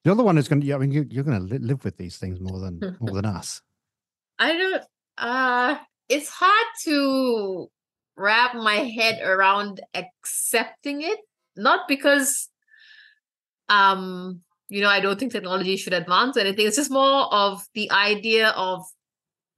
[0.04, 0.74] the other one is going to.
[0.74, 3.26] I mean, you, you're going to li- live with these things more than more than
[3.26, 3.60] us.
[4.38, 4.82] I don't.
[5.18, 5.76] Uh,
[6.08, 7.68] it's hard to
[8.16, 11.18] wrap my head around accepting it.
[11.56, 12.48] Not because,
[13.68, 16.66] um, you know, I don't think technology should advance or anything.
[16.66, 18.84] It's just more of the idea of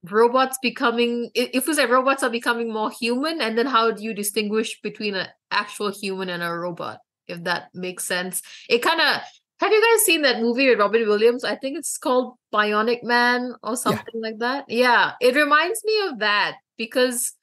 [0.05, 4.15] robots becoming if we say robots are becoming more human and then how do you
[4.15, 8.43] distinguish between an actual human and a robot if that makes sense?
[8.69, 9.23] It kind of
[9.61, 11.45] have you guys seen that movie with robin williams?
[11.45, 14.21] I think it's called bionic man or something yeah.
[14.21, 14.65] like that.
[14.69, 17.35] Yeah it reminds me of that because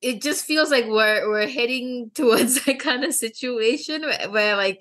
[0.00, 4.80] it just feels like we're we're heading towards that kind of situation where, where like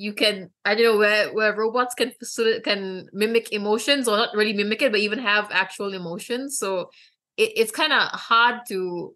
[0.00, 4.34] you can I don't know where where robots can facilitate can mimic emotions or not
[4.34, 6.58] really mimic it, but even have actual emotions.
[6.58, 6.90] So
[7.36, 9.14] it, it's kind of hard to.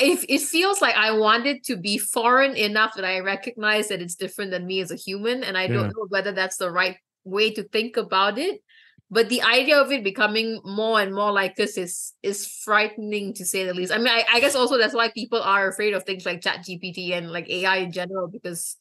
[0.00, 4.02] If it feels like I want it to be foreign enough that I recognize that
[4.02, 5.74] it's different than me as a human, and I yeah.
[5.74, 8.62] don't know whether that's the right way to think about it.
[9.08, 13.44] But the idea of it becoming more and more like this is is frightening to
[13.44, 13.92] say the least.
[13.92, 16.64] I mean, I, I guess also that's why people are afraid of things like Chat
[16.68, 18.76] GPT and like AI in general because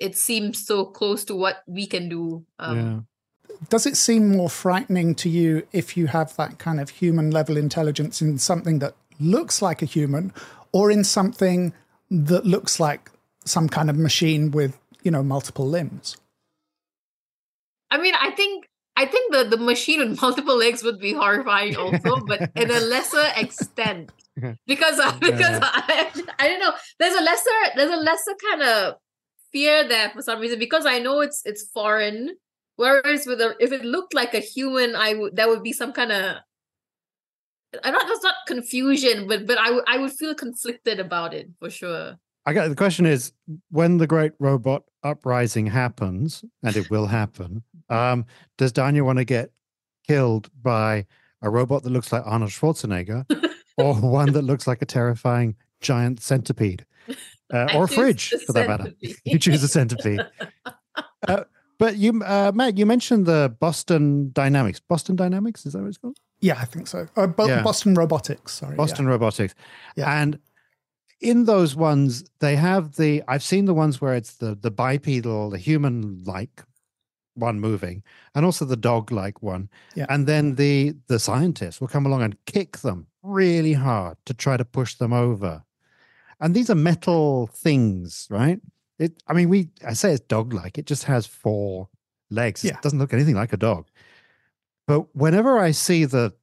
[0.00, 2.44] it seems so close to what we can do.
[2.58, 3.06] Um,
[3.48, 3.58] yeah.
[3.68, 7.58] Does it seem more frightening to you if you have that kind of human level
[7.58, 10.32] intelligence in something that looks like a human
[10.72, 11.74] or in something
[12.10, 13.10] that looks like
[13.44, 16.16] some kind of machine with, you know, multiple limbs?
[17.90, 21.76] I mean, I think I think the, the machine with multiple legs would be horrifying
[21.76, 24.10] also, but in a lesser extent.
[24.66, 25.60] Because uh, because yeah.
[25.62, 26.72] I, I don't know.
[26.98, 28.94] There's a lesser there's a lesser kind of
[29.52, 32.36] fear that for some reason because I know it's it's foreign.
[32.76, 35.92] Whereas with a, if it looked like a human, I would that would be some
[35.92, 36.36] kind of
[37.84, 41.50] I don't that's not confusion, but but I would I would feel conflicted about it
[41.58, 42.18] for sure.
[42.46, 43.32] I got the question is
[43.70, 48.24] when the great robot uprising happens, and it will happen, um,
[48.56, 49.50] does Dhanya want to get
[50.06, 51.06] killed by
[51.42, 53.24] a robot that looks like Arnold Schwarzenegger
[53.76, 56.84] or one that looks like a terrifying giant centipede?
[57.52, 58.92] Uh, or a fridge for that matter.
[59.24, 60.20] you choose a centipede.
[61.28, 61.44] Uh,
[61.78, 64.80] but you, uh, Matt, you mentioned the Boston Dynamics.
[64.80, 66.18] Boston Dynamics is that what it's called?
[66.40, 67.06] Yeah, I think so.
[67.16, 67.62] Uh, Bo- yeah.
[67.62, 68.54] Boston Robotics.
[68.54, 69.10] Sorry, Boston yeah.
[69.12, 69.54] Robotics.
[69.96, 70.20] Yeah.
[70.20, 70.38] And
[71.20, 73.22] in those ones, they have the.
[73.28, 76.64] I've seen the ones where it's the the bipedal, the human-like
[77.34, 78.02] one moving,
[78.34, 79.68] and also the dog-like one.
[79.94, 80.06] Yeah.
[80.08, 84.56] And then the the scientists will come along and kick them really hard to try
[84.56, 85.62] to push them over
[86.40, 88.60] and these are metal things, right?
[88.98, 89.22] It.
[89.26, 89.70] I mean, we.
[89.86, 90.78] I say it's dog-like.
[90.78, 91.88] It just has four
[92.30, 92.64] legs.
[92.64, 92.74] Yeah.
[92.74, 93.88] It doesn't look anything like a dog.
[94.86, 96.34] But whenever I see the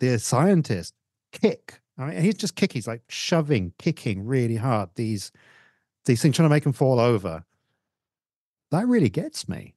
[0.00, 0.94] the scientist
[1.32, 1.80] kick.
[1.98, 2.78] I mean, he's just kicking.
[2.78, 4.90] He's like shoving, kicking really hard.
[4.96, 5.32] These
[6.04, 7.44] these things trying to make them fall over.
[8.70, 9.75] That really gets me.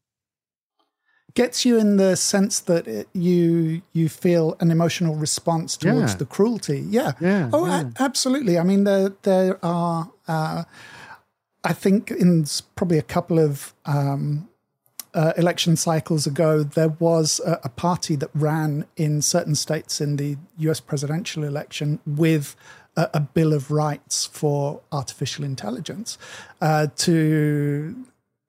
[1.35, 6.17] Gets you in the sense that it, you you feel an emotional response towards Yeah.
[6.17, 6.85] the cruelty.
[6.89, 7.11] Yeah.
[7.21, 7.49] Yeah.
[7.53, 7.83] Oh, yeah.
[7.97, 8.57] a- absolutely.
[8.57, 10.09] I mean, there there are.
[10.27, 10.63] Uh,
[11.63, 14.47] I think in probably a couple of um,
[15.13, 20.15] uh, election cycles ago, there was a, a party that ran in certain states in
[20.15, 20.79] the U.S.
[20.79, 22.55] presidential election with
[22.95, 26.17] a, a bill of rights for artificial intelligence
[26.61, 27.93] uh, to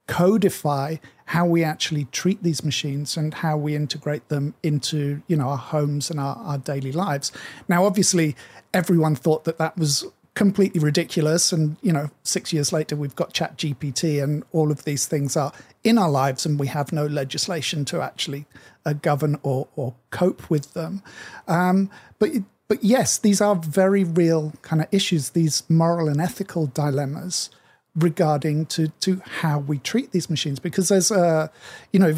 [0.07, 0.97] codify
[1.31, 5.57] how we actually treat these machines and how we integrate them into you know our
[5.57, 7.31] homes and our, our daily lives.
[7.69, 8.35] Now obviously
[8.75, 13.33] everyone thought that that was completely ridiculous and you know six years later we've got
[13.33, 15.53] ChatGPT and all of these things are
[15.85, 18.45] in our lives and we have no legislation to actually
[18.85, 21.01] uh, govern or, or cope with them.
[21.47, 22.31] Um, but
[22.67, 27.51] but yes these are very real kind of issues these moral and ethical dilemmas
[27.97, 31.51] regarding to to how we treat these machines because there's a
[31.93, 32.15] you know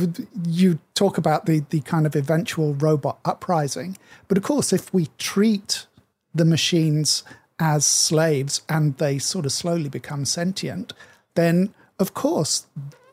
[0.46, 3.96] you talk about the the kind of eventual robot uprising
[4.28, 5.86] but of course if we treat
[6.34, 7.24] the machines
[7.58, 10.92] as slaves and they sort of slowly become sentient
[11.36, 12.66] then of course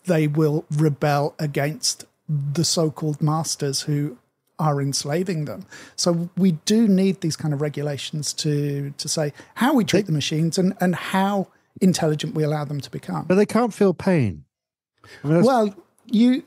[0.06, 4.18] they will rebel against the so-called masters who
[4.60, 5.66] are enslaving them.
[5.96, 10.12] So we do need these kind of regulations to to say how we treat the
[10.12, 11.48] machines and and how
[11.82, 13.26] intelligent we allow them to become.
[13.26, 14.46] But they can't feel pain.
[15.24, 16.44] I mean, Well, you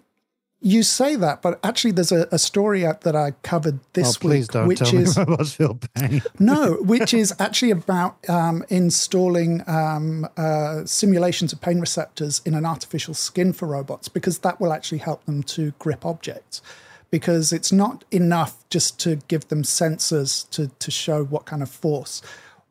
[0.64, 4.44] you say that, but actually, there's a, a story that I covered oh, this please
[4.44, 6.22] week, don't which is me robots feel pain.
[6.38, 12.64] no, which is actually about um, installing um, uh, simulations of pain receptors in an
[12.64, 16.62] artificial skin for robots, because that will actually help them to grip objects.
[17.10, 21.68] Because it's not enough just to give them sensors to, to show what kind of
[21.70, 22.22] force.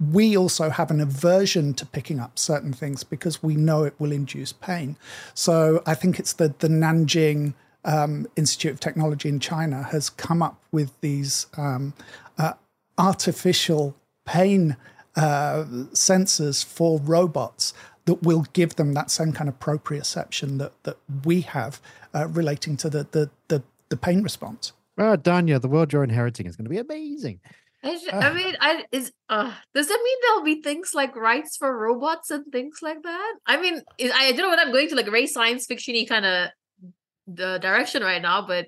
[0.01, 4.11] We also have an aversion to picking up certain things because we know it will
[4.11, 4.97] induce pain.
[5.33, 7.53] So I think it's the, the Nanjing
[7.85, 11.93] um, Institute of Technology in China has come up with these um,
[12.37, 12.53] uh,
[12.97, 14.75] artificial pain
[15.15, 17.73] uh, sensors for robots
[18.05, 21.81] that will give them that same kind of proprioception that, that we have
[22.15, 24.73] uh, relating to the, the, the, the pain response.
[24.97, 27.39] Ah, Dhanya, the world you're inheriting is going to be amazing.
[27.83, 28.19] I, sh- Ah.
[28.19, 32.29] I mean, I is uh, does that mean there'll be things like rights for robots
[32.29, 33.33] and things like that?
[33.45, 36.25] I mean, it, I don't know what I'm going to like very science fictiony kind
[36.25, 36.49] of
[37.27, 38.67] the direction right now, but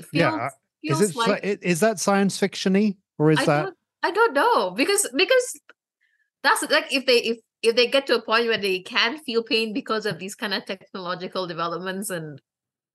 [0.00, 0.48] feels, Yeah,
[0.82, 4.34] feels Is it like is that science fictiony or is I that don't I don't
[4.34, 5.60] know because because
[6.42, 9.42] that's like if they if if they get to a point where they can feel
[9.42, 12.40] pain because of these kind of technological developments and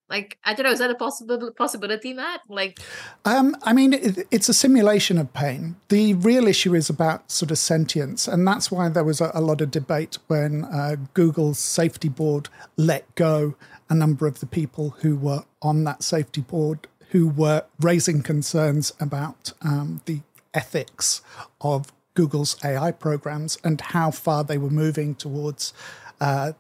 [0.09, 2.79] like I don't know is that a possible possibility Matt like
[3.25, 5.75] Um, I mean, it, it's a simulation of pain.
[5.89, 9.41] The real issue is about sort of sentience, and that's why there was a, a
[9.41, 13.55] lot of debate when uh, Google's safety board let go
[13.89, 18.93] a number of the people who were on that safety board who were raising concerns
[18.99, 20.21] about um, the
[20.53, 21.21] ethics
[21.61, 25.73] of Google's AI programs and how far they were moving towards.
[26.19, 26.53] Uh,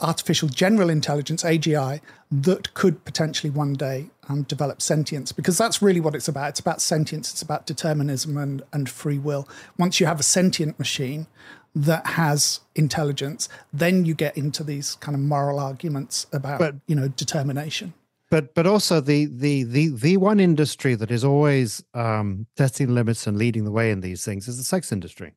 [0.00, 6.00] artificial general intelligence AGI that could potentially one day um, develop sentience because that's really
[6.00, 6.50] what it's about.
[6.50, 7.32] It's about sentience.
[7.32, 9.48] It's about determinism and and free will.
[9.78, 11.26] Once you have a sentient machine
[11.74, 16.94] that has intelligence, then you get into these kind of moral arguments about But- you
[16.94, 17.92] know determination.
[18.30, 23.26] but but also the the the the one industry that is always um testing limits
[23.26, 25.34] and leading the way in these things is the sex industry.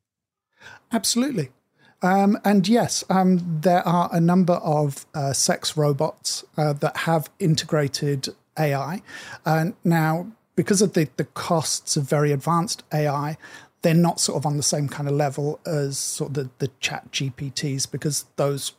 [0.92, 1.50] Absolutely.
[2.02, 7.30] Um, and yes, um, there are a number of uh, sex robots uh, that have
[7.38, 9.02] integrated AI.
[9.46, 13.38] And now, because of the, the costs of very advanced AI,
[13.82, 16.68] they're not sort of on the same kind of level as sort of the, the
[16.80, 18.72] ChatGPTs because those,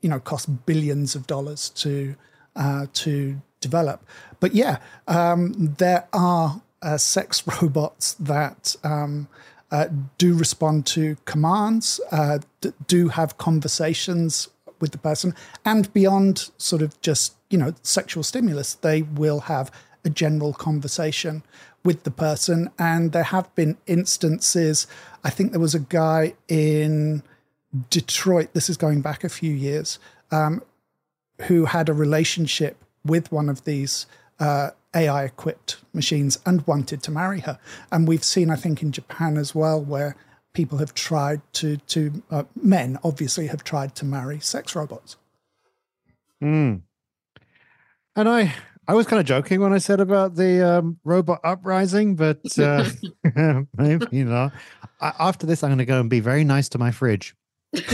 [0.00, 2.16] you know, cost billions of dollars to
[2.54, 4.04] uh, to develop.
[4.40, 9.28] But yeah, um, there are uh, sex robots that um,
[9.70, 11.98] uh, do respond to commands,
[12.86, 14.48] do have conversations
[14.80, 19.70] with the person, and beyond sort of just you know sexual stimulus, they will have
[20.04, 21.42] a general conversation
[21.84, 22.70] with the person.
[22.78, 24.86] And there have been instances.
[25.22, 27.22] I think there was a guy in
[27.90, 28.52] Detroit.
[28.52, 29.98] This is going back a few years.
[30.30, 30.62] Um,
[31.42, 34.06] who had a relationship with one of these
[34.38, 37.58] uh, AI equipped machines and wanted to marry her.
[37.90, 40.16] And we've seen, I think, in Japan as well, where
[40.52, 45.16] people have tried to, to uh, men obviously have tried to marry sex robots.
[46.42, 46.82] Mm.
[48.16, 48.54] And I
[48.88, 52.90] I was kind of joking when I said about the um, robot uprising, but uh,
[53.76, 54.50] maybe you know.
[55.00, 57.34] I, after this, I'm going to go and be very nice to my fridge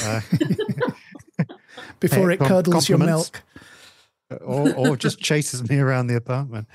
[0.02, 0.20] uh,
[2.00, 3.42] Before Hey, it com- curdles your milk.
[4.40, 6.66] or, or just chases me around the apartment.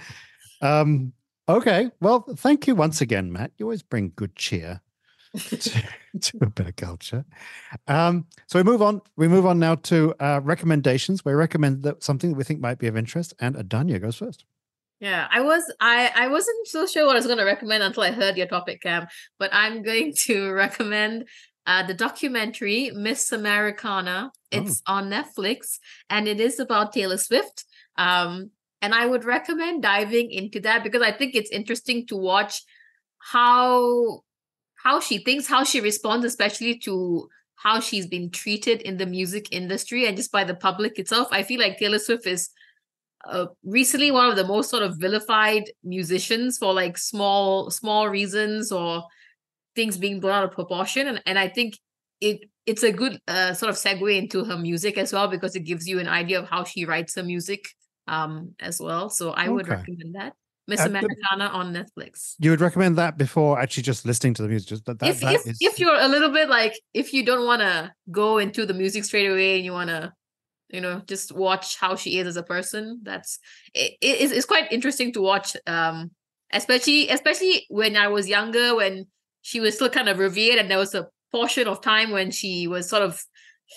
[0.62, 1.14] Um,
[1.48, 3.52] okay, well, thank you once again, Matt.
[3.58, 4.82] You always bring good cheer
[5.50, 5.84] to,
[6.20, 7.26] to a bit of culture.
[7.88, 9.02] Um, so we move on.
[9.16, 11.26] We move on now to uh, recommendations.
[11.26, 14.46] We recommend that something that we think might be of interest, and Adanya goes first.
[15.00, 18.04] Yeah, I was I I wasn't so sure what I was going to recommend until
[18.04, 19.08] I heard your topic, Kam.
[19.40, 21.28] But I'm going to recommend
[21.66, 24.32] uh, the documentary Miss Americana.
[24.52, 25.80] It's on Netflix,
[26.12, 27.66] and it is about Taylor Swift.
[27.98, 28.52] Um,
[28.84, 32.62] and I would recommend diving into that because I think it's interesting to watch
[33.18, 34.22] how
[34.84, 39.48] how she thinks, how she responds, especially to how she's been treated in the music
[39.52, 41.30] industry and just by the public itself.
[41.32, 42.50] I feel like Taylor Swift is
[43.26, 48.74] uh, recently one of the most sort of vilified musicians for like small small reasons
[48.74, 49.04] or
[49.76, 51.08] things being blown out of proportion.
[51.08, 51.80] And, and i think
[52.20, 55.62] it it's a good uh, sort of segue into her music as well because it
[55.62, 57.70] gives you an idea of how she writes her music
[58.08, 59.10] um as well.
[59.10, 60.34] So i would recommend that
[60.68, 64.48] miss Uh, americana on netflix You would recommend that before actually just listening to the
[64.48, 64.70] music.
[64.70, 67.24] Just that, that, if that if, is- if you're a little bit like if you
[67.26, 70.12] don't want to go into the music straight away and you want to
[70.70, 73.40] you know just watch how she is as a person that's
[73.74, 76.10] it, it- it's, quite interesting to watch um
[76.52, 79.06] especially especially when i was younger when
[79.42, 82.68] she was still kind of revered and there was a portion of time when she
[82.68, 83.22] was sort of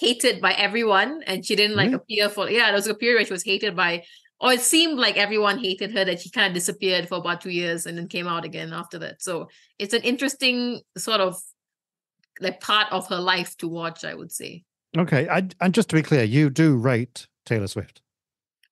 [0.00, 1.96] hated by everyone and she didn't like Really?
[2.02, 4.02] appear for yeah there was a period where she was hated by
[4.40, 7.50] or it seemed like everyone hated her that she kind of disappeared for about two
[7.50, 11.36] years and then came out again after that so it's an interesting sort of
[12.40, 14.62] like part of her life to watch i would say
[14.98, 18.02] okay, I, and just to be clear, you do rate Taylor Swift.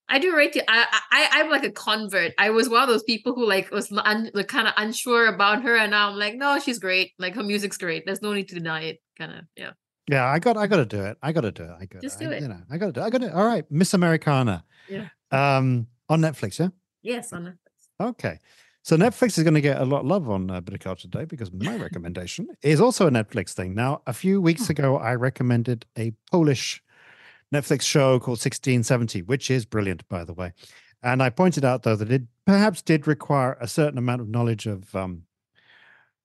[0.08, 0.56] I do rate.
[0.68, 2.32] I, I I'm like a convert.
[2.38, 5.62] I was one of those people who like was un, like kind of unsure about
[5.62, 7.12] her, and now I'm like, no, she's great.
[7.18, 8.04] Like her music's great.
[8.04, 8.98] There's no need to deny it.
[9.16, 9.70] Kind of, yeah.
[10.06, 11.16] Yeah, I got, I got to do it.
[11.22, 11.70] I got to do it.
[11.80, 12.42] I got Just I, do it.
[12.42, 13.00] You know, I got to do.
[13.00, 13.04] it.
[13.04, 13.34] I got to.
[13.34, 14.62] All right, Miss Americana.
[14.86, 15.08] Yeah.
[15.34, 16.58] Um, on Netflix.
[16.58, 16.68] Yeah.
[17.02, 18.08] Yes, on Netflix.
[18.08, 18.38] Okay.
[18.82, 21.08] So Netflix is going to get a lot of love on uh, Bit of Culture
[21.08, 23.74] today because my recommendation is also a Netflix thing.
[23.74, 26.82] Now, a few weeks ago, I recommended a Polish
[27.52, 30.52] Netflix show called 1670, which is brilliant, by the way.
[31.02, 34.66] And I pointed out, though, that it perhaps did require a certain amount of knowledge
[34.66, 35.22] of um,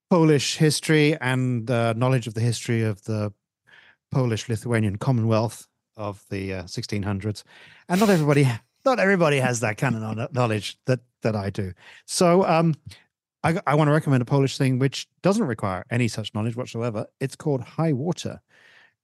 [0.10, 3.32] Polish history and uh, knowledge of the history of the
[4.12, 7.43] Polish Lithuanian Commonwealth of the uh, 1600s.
[7.88, 8.49] And not everybody
[8.86, 11.74] not everybody has that kind of knowledge that that I do.
[12.06, 12.76] So um,
[13.44, 17.06] I, I want to recommend a Polish thing which doesn't require any such knowledge whatsoever.
[17.20, 18.42] It's called High Water.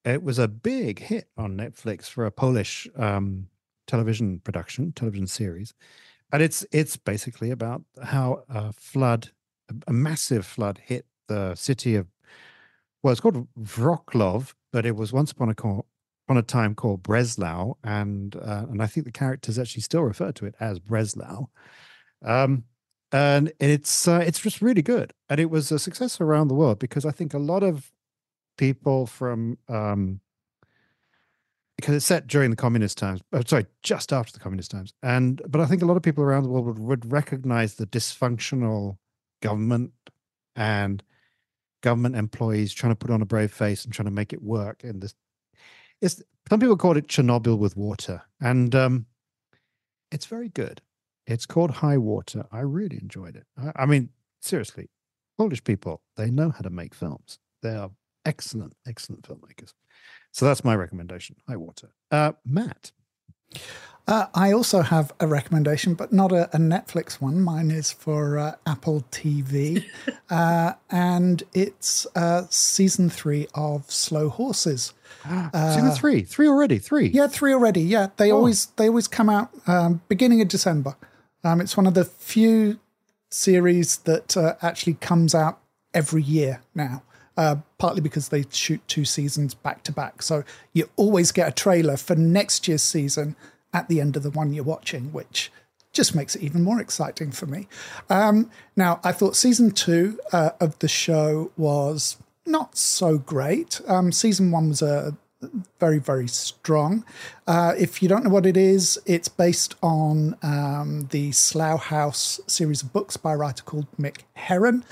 [0.03, 3.47] It was a big hit on Netflix for a Polish um,
[3.87, 5.73] television production, television series,
[6.31, 9.29] and it's it's basically about how a flood,
[9.87, 12.07] a, massive flood, hit the city of.
[13.01, 15.55] Well, it's called Wroclaw, but it was once upon a
[16.25, 20.31] upon a time called Breslau, and uh, and I think the characters actually still refer
[20.33, 21.47] to it as Breslau.
[22.23, 22.63] Um,
[23.11, 26.79] and it's uh, it's just really good, and it was a success around the world
[26.79, 27.91] because I think a lot of
[28.57, 30.19] people from um,
[31.77, 33.21] because it's set during the communist times.
[33.31, 36.23] Oh, sorry, just after the communist times, and but I think a lot of people
[36.23, 38.97] around the world would, would recognize the dysfunctional
[39.41, 39.91] government
[40.55, 41.03] and
[41.81, 44.83] government employees trying to put on a brave face and trying to make it work
[44.83, 45.13] in this
[46.01, 49.05] it's some people call it Chernobyl with water, and um,
[50.11, 50.81] it's very good.
[51.27, 52.45] It's called High Water.
[52.51, 53.45] I really enjoyed it.
[53.57, 54.09] I, I mean,
[54.41, 54.89] seriously,
[55.37, 57.39] Polish people they know how to make films.
[57.61, 57.91] They are
[58.25, 59.73] excellent, excellent filmmakers.
[60.31, 61.37] So that's my recommendation.
[61.47, 61.89] High Water.
[62.11, 62.91] Uh, Matt.
[64.07, 67.41] Uh, I also have a recommendation, but not a, a Netflix one.
[67.41, 69.83] Mine is for uh, Apple TV,
[70.29, 74.93] uh, and it's uh, season three of Slow Horses.
[75.53, 77.07] Season three, three already, three.
[77.07, 77.81] Yeah, three already.
[77.81, 78.35] Yeah, they Oh.
[78.37, 80.95] always they always come out um, beginning of December.
[81.43, 82.79] Um, it's one of the few
[83.31, 85.59] series that uh, actually comes out
[85.95, 87.01] every year now.
[87.37, 91.51] Uh, partly because they shoot two seasons back to back, so you always get a
[91.51, 93.35] trailer for next year's season
[93.73, 95.51] at the end of the one you're watching, which
[95.91, 97.67] just makes it even more exciting for me.
[98.09, 103.81] Um, now, I thought season two uh, of the show was not so great.
[103.87, 105.17] Um, season one was a
[105.79, 107.05] very, very strong.
[107.47, 112.39] Uh, if you don't know what it is, it's based on um, the Slough House
[112.47, 114.83] series of books by a writer called Mick Herron.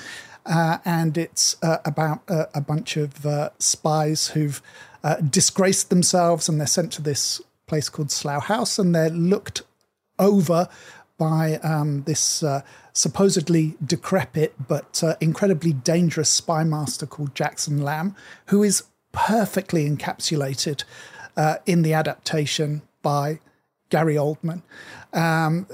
[0.46, 4.62] Uh, and it's uh, about uh, a bunch of uh, spies who've
[5.04, 9.62] uh, disgraced themselves and they're sent to this place called Slough House and they're looked
[10.20, 10.68] over
[11.18, 12.44] by um, this
[12.92, 18.16] supposedly decrepit but incredibly dangerous spy master called Jackson Lamb,
[18.48, 20.84] who is perfectly encapsulated
[21.66, 23.40] in the adaptation by
[23.90, 24.64] Gary Oldman.
[25.14, 25.68] Um,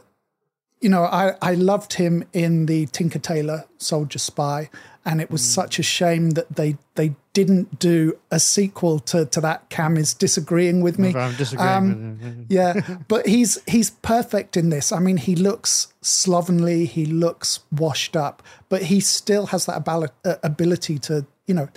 [0.82, 4.70] you know, I, I loved him in the Tinker Tailor Soldier Spy,
[5.06, 5.46] and it was mm.
[5.46, 9.70] such a shame that they they didn't do a sequel to, to that.
[9.70, 11.14] Kam is disagreeing with me.
[11.16, 11.70] I'm disagreeing.
[11.70, 14.92] Um, yeah, but he's he's perfect in this.
[14.92, 20.36] I mean, he looks slovenly, he looks washed up, but he still has that uh,
[20.44, 21.68] ability to you know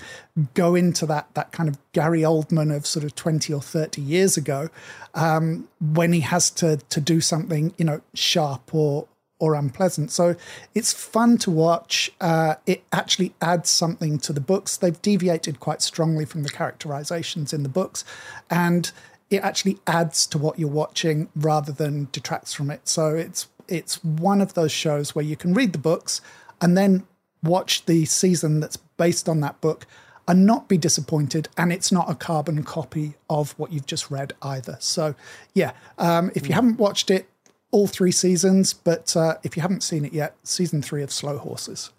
[0.53, 4.37] go into that that kind of Gary Oldman of sort of twenty or thirty years
[4.37, 4.68] ago,
[5.14, 9.09] um, when he has to to do something you know sharp or
[9.41, 10.12] or unpleasant.
[10.12, 10.37] So
[10.73, 12.12] it's fun to watch.
[12.20, 14.77] Uh, it actually adds something to the books.
[14.77, 18.05] They've deviated quite strongly from the characterizations in the books,
[18.51, 18.93] and
[19.31, 22.87] it actually adds to what you're watching rather than detracts from it.
[22.87, 26.20] So it's it's one of those shows where you can read the books
[26.61, 27.05] and then
[27.43, 29.84] watch the season that's based on that book
[30.28, 31.48] and not be disappointed.
[31.57, 34.76] And it's not a carbon copy of what you've just read either.
[34.78, 35.16] So,
[35.55, 37.26] yeah, um, if you haven't watched it,
[37.72, 41.36] all three seasons, but uh, if you haven't seen it yet, season three of Slow
[41.38, 41.90] Horses.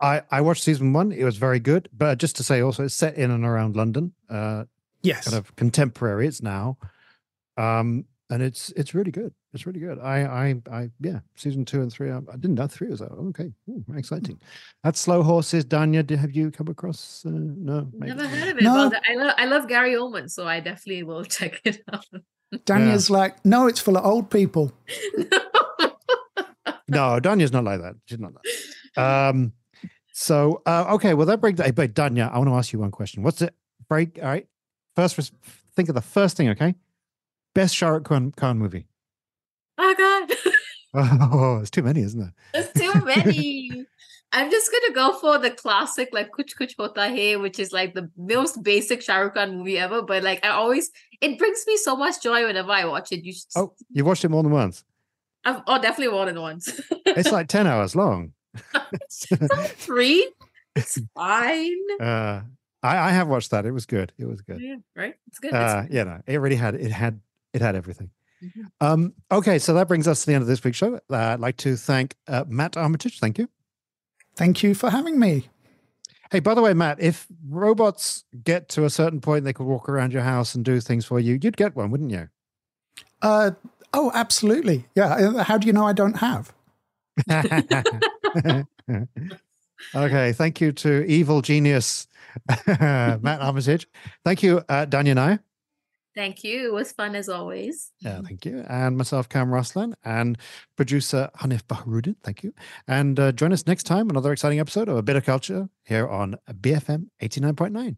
[0.00, 1.12] I, I watched season one.
[1.12, 1.90] It was very good.
[1.92, 4.14] But just to say also, it's set in and around London.
[4.30, 4.64] Uh,
[5.02, 5.28] yes.
[5.28, 6.26] Kind of contemporary.
[6.26, 6.78] It's now.
[7.58, 9.34] Um, and it's it's really good.
[9.52, 9.98] It's really good.
[9.98, 12.10] I I I yeah, season two and three.
[12.10, 13.10] I, I didn't know three was out.
[13.10, 14.40] Okay, Ooh, exciting.
[14.84, 15.64] That's Slow Horses.
[15.64, 17.24] Dhanya, did, have you come across?
[17.26, 18.14] Uh, no, maybe.
[18.14, 18.62] never heard of it.
[18.62, 18.92] No.
[19.08, 22.06] I love I love Gary Oldman, so I definitely will check it out.
[22.54, 23.16] Dhanya's yeah.
[23.16, 24.72] like, no, it's full of old people.
[26.88, 27.96] no, Dhanya's not like that.
[28.06, 29.02] She's not that.
[29.02, 29.52] Um,
[30.12, 31.60] so uh, okay, well that brings.
[31.60, 33.24] Hey, but Dhanya, I want to ask you one question.
[33.24, 33.54] What's it?
[33.88, 34.20] Break.
[34.22, 34.46] All right.
[34.94, 35.32] First,
[35.74, 36.50] think of the first thing.
[36.50, 36.74] Okay.
[37.54, 38.86] Best Shah Rukh Khan, Khan movie.
[39.78, 40.30] Oh God.
[40.94, 42.32] oh, it's too many, isn't it?
[42.54, 43.86] It's too many.
[44.32, 47.94] I'm just gonna go for the classic, like Kuch Kuch Hota Hai, which is like
[47.94, 50.02] the most basic Shah Rukh Khan movie ever.
[50.02, 50.90] But like, I always,
[51.20, 53.24] it brings me so much joy whenever I watch it.
[53.24, 54.84] You just, oh, you watched it more than once.
[55.44, 56.80] I've, oh, definitely more than once.
[57.06, 58.32] it's like ten hours long.
[58.92, 59.26] it's
[59.84, 60.30] three.
[60.76, 62.00] It's fine.
[62.00, 62.42] Uh,
[62.82, 63.66] I, I have watched that.
[63.66, 64.12] It was good.
[64.18, 64.60] It was good.
[64.60, 65.14] Yeah, right.
[65.26, 65.52] It's good.
[65.52, 67.20] Uh, it's yeah, no, it really had it had
[67.52, 68.10] it had everything.
[68.42, 68.62] Mm-hmm.
[68.80, 70.94] Um, okay, so that brings us to the end of this week's show.
[71.10, 73.18] Uh, I'd like to thank uh, Matt Armitage.
[73.18, 73.48] Thank you.
[74.36, 75.48] Thank you for having me.
[76.30, 79.88] Hey, by the way, Matt, if robots get to a certain point, they could walk
[79.88, 81.38] around your house and do things for you.
[81.42, 82.28] You'd get one, wouldn't you?
[83.20, 83.50] Uh,
[83.92, 84.86] oh, absolutely.
[84.94, 85.14] Yeah.
[85.14, 86.52] Uh, how do you know I don't have?
[89.94, 90.32] okay.
[90.32, 92.06] Thank you to evil genius
[92.66, 93.88] Matt Armitage.
[94.24, 95.40] Thank you, uh, Dhanya Nair.
[96.20, 96.66] Thank you.
[96.66, 97.92] It was fun as always.
[98.00, 98.62] Yeah, thank you.
[98.68, 100.36] And myself, Kam Ruslan, and
[100.76, 102.16] producer Hanif Baharudin.
[102.22, 102.52] Thank you.
[102.86, 106.06] And uh, join us next time, another exciting episode of A Bit of Culture here
[106.06, 107.96] on BFM 89.9.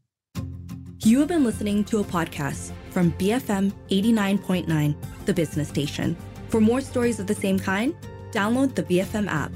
[1.00, 4.94] You have been listening to a podcast from BFM 89.9,
[5.26, 6.16] the business station.
[6.46, 7.92] For more stories of the same kind,
[8.30, 9.50] download the BFM app.